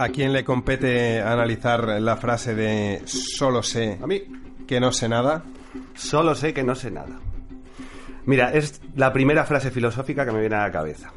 ¿A 0.00 0.08
quién 0.08 0.32
le 0.32 0.44
compete 0.44 1.20
analizar 1.20 2.00
la 2.00 2.16
frase 2.16 2.54
de 2.54 3.02
solo 3.04 3.62
sé 3.62 3.98
A 4.02 4.06
mí 4.06 4.22
que 4.66 4.80
no 4.80 4.92
sé 4.92 5.10
nada? 5.10 5.42
solo 5.92 6.34
sé 6.34 6.54
que 6.54 6.62
no 6.62 6.74
sé 6.74 6.90
nada. 6.90 7.20
Mira, 8.24 8.50
es 8.50 8.80
la 8.96 9.12
primera 9.12 9.44
frase 9.44 9.70
filosófica 9.70 10.24
que 10.24 10.32
me 10.32 10.40
viene 10.40 10.56
a 10.56 10.62
la 10.62 10.72
cabeza. 10.72 11.12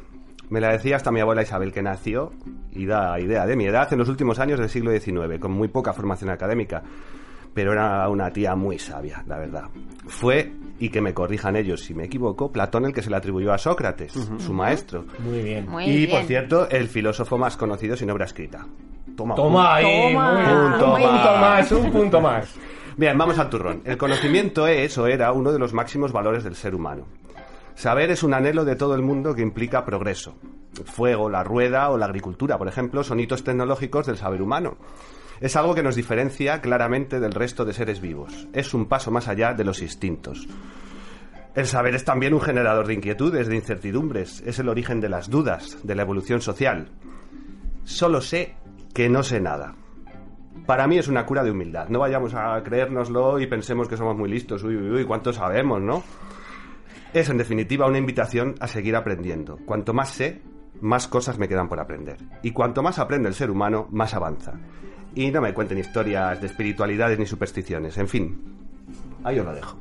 Me 0.50 0.60
la 0.60 0.72
decía 0.72 0.96
hasta 0.96 1.10
mi 1.10 1.20
abuela 1.20 1.40
Isabel, 1.40 1.72
que 1.72 1.80
nació 1.80 2.34
y 2.72 2.84
da 2.84 3.18
idea 3.18 3.46
de 3.46 3.56
mi 3.56 3.64
edad 3.64 3.90
en 3.90 4.00
los 4.00 4.10
últimos 4.10 4.38
años 4.38 4.60
del 4.60 4.68
siglo 4.68 4.90
XIX, 4.92 5.40
con 5.40 5.52
muy 5.52 5.68
poca 5.68 5.94
formación 5.94 6.28
académica. 6.28 6.82
Pero 7.54 7.72
era 7.72 8.08
una 8.08 8.30
tía 8.30 8.56
muy 8.56 8.78
sabia, 8.78 9.22
la 9.26 9.38
verdad. 9.38 9.64
Fue, 10.06 10.52
y 10.78 10.88
que 10.88 11.00
me 11.00 11.14
corrijan 11.14 11.56
ellos 11.56 11.82
si 11.82 11.94
me 11.94 12.04
equivoco, 12.04 12.50
Platón 12.50 12.84
el 12.84 12.92
que 12.92 13.02
se 13.02 13.10
le 13.10 13.16
atribuyó 13.16 13.52
a 13.52 13.58
Sócrates, 13.58 14.12
su 14.38 14.52
maestro. 14.52 15.04
Muy 15.20 15.42
bien. 15.42 15.68
Muy 15.68 15.84
y, 15.84 16.06
bien. 16.06 16.10
por 16.10 16.26
cierto, 16.26 16.68
el 16.68 16.88
filósofo 16.88 17.38
más 17.38 17.56
conocido 17.56 17.96
sin 17.96 18.10
obra 18.10 18.24
escrita. 18.24 18.66
Toma. 19.16 19.36
Toma 19.36 19.76
ahí, 19.76 20.12
Toma. 20.12 20.44
Punto 20.44 20.86
un 20.86 21.00
punto 21.00 21.32
más. 21.32 21.40
más, 21.40 21.72
un 21.72 21.92
punto 21.92 22.20
más. 22.20 22.54
Bien, 22.96 23.18
vamos 23.18 23.38
al 23.38 23.50
turrón. 23.50 23.82
El 23.84 23.96
conocimiento 23.96 24.68
es 24.68 24.96
o 24.98 25.08
era 25.08 25.32
uno 25.32 25.52
de 25.52 25.58
los 25.58 25.72
máximos 25.72 26.12
valores 26.12 26.44
del 26.44 26.54
ser 26.54 26.74
humano. 26.76 27.06
Saber 27.74 28.10
es 28.10 28.22
un 28.22 28.34
anhelo 28.34 28.64
de 28.64 28.76
todo 28.76 28.94
el 28.94 29.02
mundo 29.02 29.34
que 29.34 29.42
implica 29.42 29.84
progreso. 29.84 30.36
Fuego, 30.84 31.28
la 31.28 31.42
rueda 31.42 31.90
o 31.90 31.98
la 31.98 32.06
agricultura, 32.06 32.56
por 32.56 32.68
ejemplo, 32.68 33.02
son 33.02 33.18
hitos 33.18 33.42
tecnológicos 33.42 34.06
del 34.06 34.16
saber 34.16 34.42
humano. 34.42 34.76
Es 35.44 35.56
algo 35.56 35.74
que 35.74 35.82
nos 35.82 35.94
diferencia 35.94 36.62
claramente 36.62 37.20
del 37.20 37.32
resto 37.32 37.66
de 37.66 37.74
seres 37.74 38.00
vivos. 38.00 38.48
Es 38.54 38.72
un 38.72 38.86
paso 38.86 39.10
más 39.10 39.28
allá 39.28 39.52
de 39.52 39.62
los 39.62 39.82
instintos. 39.82 40.48
El 41.54 41.66
saber 41.66 41.94
es 41.94 42.02
también 42.02 42.32
un 42.32 42.40
generador 42.40 42.86
de 42.86 42.94
inquietudes, 42.94 43.46
de 43.46 43.56
incertidumbres. 43.56 44.42
Es 44.46 44.58
el 44.58 44.70
origen 44.70 45.02
de 45.02 45.10
las 45.10 45.28
dudas, 45.28 45.76
de 45.82 45.94
la 45.94 46.00
evolución 46.00 46.40
social. 46.40 46.88
Solo 47.84 48.22
sé 48.22 48.54
que 48.94 49.10
no 49.10 49.22
sé 49.22 49.38
nada. 49.38 49.74
Para 50.64 50.86
mí 50.86 50.96
es 50.96 51.08
una 51.08 51.26
cura 51.26 51.44
de 51.44 51.50
humildad. 51.50 51.90
No 51.90 51.98
vayamos 51.98 52.32
a 52.32 52.62
creérnoslo 52.62 53.38
y 53.38 53.46
pensemos 53.46 53.86
que 53.86 53.98
somos 53.98 54.16
muy 54.16 54.30
listos. 54.30 54.64
Uy, 54.64 54.76
uy, 54.76 54.92
uy, 54.92 55.04
cuánto 55.04 55.30
sabemos, 55.30 55.82
¿no? 55.82 56.02
Es, 57.12 57.28
en 57.28 57.36
definitiva, 57.36 57.86
una 57.86 57.98
invitación 57.98 58.54
a 58.60 58.66
seguir 58.66 58.96
aprendiendo. 58.96 59.58
Cuanto 59.66 59.92
más 59.92 60.08
sé, 60.08 60.40
más 60.80 61.06
cosas 61.06 61.36
me 61.36 61.48
quedan 61.48 61.68
por 61.68 61.80
aprender. 61.80 62.16
Y 62.42 62.52
cuanto 62.52 62.82
más 62.82 62.98
aprende 62.98 63.28
el 63.28 63.34
ser 63.34 63.50
humano, 63.50 63.88
más 63.90 64.14
avanza. 64.14 64.54
Y 65.14 65.30
no 65.30 65.40
me 65.40 65.54
cuenten 65.54 65.78
historias 65.78 66.40
de 66.40 66.46
espiritualidades 66.46 67.18
ni 67.18 67.26
supersticiones. 67.26 67.96
En 67.98 68.08
fin, 68.08 68.38
ahí 69.22 69.38
os 69.38 69.46
lo 69.46 69.54
dejo. 69.54 69.76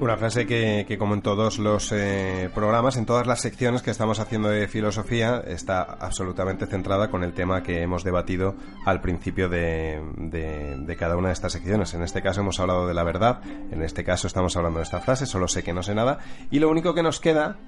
Una 0.00 0.16
frase 0.16 0.46
que, 0.46 0.84
que 0.86 0.96
como 0.96 1.14
en 1.14 1.22
todos 1.22 1.58
los 1.58 1.90
eh, 1.92 2.48
programas, 2.54 2.96
en 2.96 3.04
todas 3.04 3.26
las 3.26 3.40
secciones 3.40 3.82
que 3.82 3.90
estamos 3.90 4.20
haciendo 4.20 4.48
de 4.48 4.68
filosofía, 4.68 5.42
está 5.44 5.82
absolutamente 5.82 6.66
centrada 6.66 7.10
con 7.10 7.24
el 7.24 7.32
tema 7.32 7.64
que 7.64 7.82
hemos 7.82 8.04
debatido 8.04 8.54
al 8.86 9.00
principio 9.00 9.48
de, 9.48 10.00
de- 10.16 10.76
de 10.78 10.96
cada 10.96 11.16
una 11.16 11.28
de 11.28 11.34
estas 11.34 11.52
secciones. 11.52 11.94
En 11.94 12.04
este 12.04 12.22
caso 12.22 12.42
hemos 12.42 12.60
hablado 12.60 12.86
de 12.86 12.94
la 12.94 13.02
verdad, 13.02 13.40
en 13.72 13.82
este 13.82 14.04
caso 14.04 14.28
estamos 14.28 14.56
hablando 14.56 14.78
de 14.78 14.84
esta 14.84 15.00
frase, 15.00 15.26
solo 15.26 15.48
sé 15.48 15.64
que 15.64 15.72
no 15.72 15.82
sé 15.82 15.96
nada, 15.96 16.18
y 16.48 16.60
lo 16.60 16.70
único 16.70 16.94
que 16.94 17.02
nos 17.02 17.18
queda, 17.18 17.58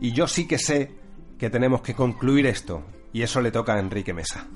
y 0.00 0.12
yo 0.12 0.26
sí 0.26 0.48
que 0.48 0.58
sé 0.58 0.90
que 1.38 1.50
tenemos 1.50 1.82
que 1.82 1.94
concluir 1.94 2.46
esto, 2.46 2.82
y 3.12 3.22
eso 3.22 3.42
le 3.42 3.50
toca 3.52 3.74
a 3.74 3.78
Enrique 3.80 4.14
Mesa. 4.14 4.46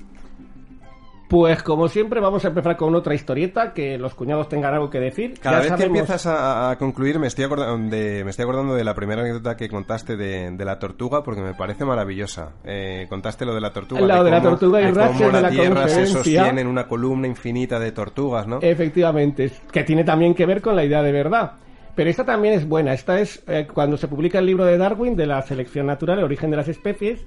Pues 1.29 1.61
como 1.61 1.87
siempre 1.87 2.19
vamos 2.19 2.43
a 2.43 2.47
empezar 2.47 2.75
con 2.75 2.95
otra 2.95 3.13
historieta, 3.13 3.71
que 3.71 3.99
los 3.99 4.15
cuñados 4.15 4.49
tengan 4.49 4.73
algo 4.73 4.89
que 4.89 4.99
decir. 4.99 5.35
Cada 5.39 5.57
Ya 5.61 5.69
vez 5.69 5.73
que 5.79 5.83
empiezas 5.85 6.25
a, 6.25 6.71
a 6.71 6.77
concluir 6.79 7.19
me 7.19 7.27
estoy, 7.27 7.45
acordando 7.45 7.95
de, 7.95 8.23
me 8.23 8.31
estoy 8.31 8.43
acordando 8.43 8.73
de 8.73 8.83
la 8.83 8.95
primera 8.95 9.21
anécdota 9.21 9.55
que 9.55 9.69
contaste 9.69 10.17
de, 10.17 10.49
de 10.49 10.65
la 10.65 10.79
tortuga 10.79 11.21
porque 11.23 11.41
me 11.41 11.53
parece 11.53 11.85
maravillosa. 11.85 12.53
Eh, 12.63 13.05
contaste 13.09 13.45
lo 13.45 13.53
de 13.53 13.61
la 13.61 13.71
tortuga. 13.71 14.01
Lo 14.01 14.23
de 14.23 14.31
la 14.31 14.37
cómo- 14.41 14.49
tortuga 14.57 14.81
y 14.81 14.85
de 14.85 14.91
de 14.91 15.31
la 15.31 15.41
la 15.41 15.49
tierra 15.51 15.87
se 15.87 16.07
sostiene 16.07 16.61
en 16.61 16.67
una 16.67 16.87
columna 16.87 17.27
infinita 17.27 17.77
de 17.79 17.91
tortugas, 17.91 18.47
¿no? 18.47 18.57
Efectivamente, 18.63 19.51
que 19.71 19.83
tiene 19.83 20.03
también 20.03 20.33
que 20.33 20.47
ver 20.47 20.61
con 20.63 20.75
la 20.75 20.83
idea 20.83 21.03
de 21.03 21.11
verdad. 21.11 21.51
Pero 21.93 22.09
esta 22.09 22.25
también 22.25 22.55
es 22.55 22.67
buena. 22.67 22.93
Esta 22.93 23.19
es 23.19 23.43
eh, 23.47 23.67
cuando 23.71 23.97
se 23.97 24.07
publica 24.07 24.39
el 24.39 24.47
libro 24.47 24.65
de 24.65 24.79
Darwin 24.79 25.15
de 25.15 25.27
la 25.27 25.43
selección 25.43 25.85
natural, 25.85 26.17
el 26.17 26.25
origen 26.25 26.49
de 26.49 26.57
las 26.57 26.69
especies. 26.69 27.23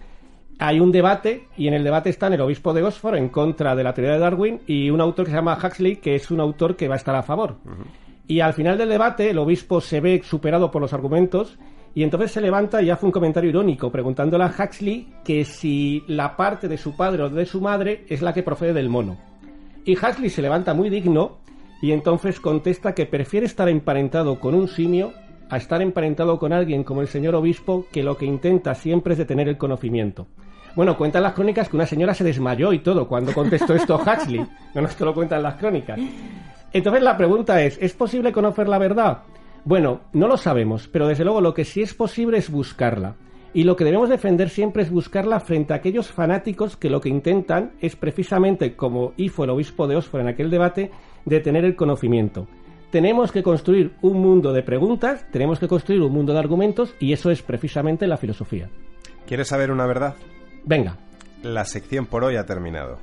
Hay 0.59 0.80
un 0.80 0.92
debate 0.92 1.49
y 1.56 1.68
en 1.68 1.75
el 1.75 1.85
debate 1.85 2.11
están 2.11 2.32
el 2.32 2.40
obispo 2.40 2.73
de 2.73 2.82
Oxford 2.82 3.16
en 3.16 3.28
contra 3.28 3.75
de 3.75 3.82
la 3.82 3.94
teoría 3.94 4.14
de 4.14 4.21
Darwin 4.21 4.61
y 4.66 4.90
un 4.90 5.00
autor 5.00 5.25
que 5.25 5.30
se 5.32 5.37
llama 5.37 5.59
Huxley, 5.62 5.97
que 5.97 6.14
es 6.14 6.30
un 6.30 6.40
autor 6.40 6.76
que 6.76 6.88
va 6.88 6.94
a 6.94 6.99
estar 6.99 7.16
a 7.16 7.23
favor. 7.23 7.56
Y 8.28 8.40
al 8.40 8.52
final 8.52 8.78
del 8.78 8.88
debate 8.88 9.30
el 9.30 9.38
obispo 9.38 9.80
se 9.80 10.00
ve 10.00 10.23
superado 10.25 10.71
por 10.71 10.80
los 10.80 10.92
argumentos 10.92 11.59
y 11.94 12.02
entonces 12.02 12.32
se 12.32 12.40
levanta 12.40 12.80
y 12.80 12.90
hace 12.90 13.04
un 13.04 13.12
comentario 13.12 13.50
irónico 13.50 13.90
preguntándole 13.90 14.44
a 14.44 14.54
Huxley 14.56 15.09
que 15.25 15.44
si 15.44 16.04
la 16.06 16.37
parte 16.37 16.68
de 16.68 16.78
su 16.78 16.97
padre 16.97 17.25
o 17.25 17.28
de 17.28 17.47
su 17.47 17.61
madre 17.61 18.04
es 18.09 18.23
la 18.23 18.32
que 18.32 18.42
procede 18.42 18.73
del 18.73 18.88
mono. 18.88 19.18
Y 19.85 19.97
Huxley 19.97 20.30
se 20.30 20.42
levanta 20.42 20.75
muy 20.75 20.90
digno 20.90 21.38
y 21.82 21.90
entonces 21.90 22.38
contesta 22.38 22.94
que 22.94 23.06
prefiere 23.06 23.47
estar 23.47 23.68
emparentado 23.68 24.38
con 24.38 24.54
un 24.54 24.68
simio 24.68 25.12
a 25.50 25.59
estar 25.59 25.82
emparentado 25.82 26.38
con 26.38 26.52
alguien 26.52 26.85
como 26.85 27.02
el 27.02 27.09
señor 27.09 27.35
obispo 27.35 27.85
que 27.92 28.02
lo 28.02 28.16
que 28.16 28.25
intenta 28.25 28.75
siempre 28.75 29.12
es 29.12 29.18
detener 29.18 29.49
el 29.49 29.59
conocimiento. 29.59 30.26
Bueno, 30.75 30.97
cuentan 30.97 31.23
las 31.23 31.35
crónicas 31.35 31.69
que 31.69 31.76
una 31.76 31.87
señora 31.87 32.14
se 32.14 32.25
desmayó 32.25 32.73
y 32.73 32.79
todo 32.79 33.07
cuando 33.07 33.33
contestó 33.33 33.75
esto 33.75 33.97
Huxley. 34.07 34.41
No, 34.75 34.81
no, 34.81 34.88
esto 34.88 35.05
lo 35.05 35.14
cuentan 35.14 35.43
las 35.43 35.57
crónicas. 35.57 36.00
Entonces 36.73 37.02
la 37.02 37.17
pregunta 37.17 37.62
es, 37.62 37.79
¿es 37.81 37.93
posible 37.93 38.33
conocer 38.33 38.69
la 38.69 38.79
verdad? 38.79 39.19
Bueno, 39.64 40.00
no 40.12 40.26
lo 40.26 40.37
sabemos, 40.37 40.88
pero 40.88 41.07
desde 41.07 41.25
luego 41.25 41.41
lo 41.41 41.55
que 41.55 41.64
sí 41.64 41.83
es 41.83 41.95
posible 41.95 42.38
es 42.38 42.50
buscarla. 42.50 43.14
Y 43.55 43.64
lo 43.64 43.76
que 43.76 43.85
debemos 43.85 44.09
defender 44.09 44.49
siempre 44.49 44.83
es 44.83 44.91
buscarla 44.91 45.38
frente 45.38 45.75
a 45.75 45.76
aquellos 45.76 46.09
fanáticos 46.09 46.79
que 46.79 46.88
lo 46.88 47.02
que 47.02 47.11
intentan 47.11 47.73
es 47.81 47.97
precisamente, 47.97 48.75
como 48.75 49.12
hizo 49.19 49.45
el 49.45 49.50
obispo 49.50 49.87
de 49.87 49.97
Oxford 49.97 50.23
en 50.23 50.29
aquel 50.29 50.50
debate, 50.50 50.91
detener 51.26 51.67
el 51.67 51.76
conocimiento. 51.76 52.49
Tenemos 52.91 53.31
que 53.31 53.43
construir 53.43 53.93
un 54.00 54.21
mundo 54.21 54.54
de 54.54 54.63
preguntas, 54.63 55.26
tenemos 55.30 55.58
que 55.58 55.69
construir 55.69 56.00
un 56.00 56.13
mundo 56.13 56.32
de 56.32 56.39
argumentos 56.39 56.95
y 56.99 57.13
eso 57.13 57.30
es 57.30 57.43
precisamente 57.43 58.06
la 58.06 58.17
filosofía. 58.17 58.71
¿Quieres 59.26 59.49
saber 59.49 59.71
una 59.71 59.87
verdad? 59.87 60.15
Venga, 60.64 60.96
La 61.42 61.64
sección 61.64 62.06
por 62.06 62.25
hoy 62.25 62.36
ha 62.36 62.46
terminado. 62.46 62.98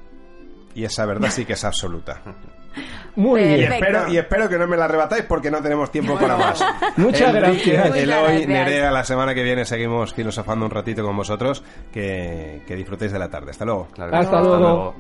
Y 0.76 0.86
esa 0.86 1.06
verdad 1.06 1.30
sí 1.32 1.46
que 1.46 1.54
es 1.54 1.64
absoluta. 1.66 2.22
muy 3.16 3.42
Y 3.42 3.44
bien. 3.56 3.60
Perfecto. 3.70 3.86
espero, 3.88 4.14
y 4.14 4.18
espero 4.18 4.50
que 4.50 4.58
no 4.58 4.68
me 4.68 4.78
la 4.78 4.86
arrebatáis 4.86 5.24
porque 5.24 5.50
no 5.52 5.62
tenemos 5.62 5.92
tiempo 5.92 6.18
para 6.18 6.38
más. 6.38 6.64
Muchas 6.98 7.34
Enrique, 7.36 7.72
gracias. 7.74 7.90
Muchas 7.90 8.08
gracias. 8.08 8.48
Nerea, 8.48 8.92
la 8.92 9.04
semana 9.04 9.34
que 9.34 9.44
viene 9.44 9.66
seguimos 9.66 10.14
filosofando 10.14 10.66
un 10.66 10.72
ratito 10.72 11.04
con 11.04 11.18
vosotros. 11.18 11.64
Que, 11.92 12.62
que 12.68 12.76
disfrutéis 12.76 13.12
de 13.12 13.20
la 13.20 13.30
tarde. 13.30 13.52
Hasta 13.52 13.66
luego. 13.66 13.88
Claro. 13.94 14.16
Hasta 14.16 14.42
luego. 14.42 14.96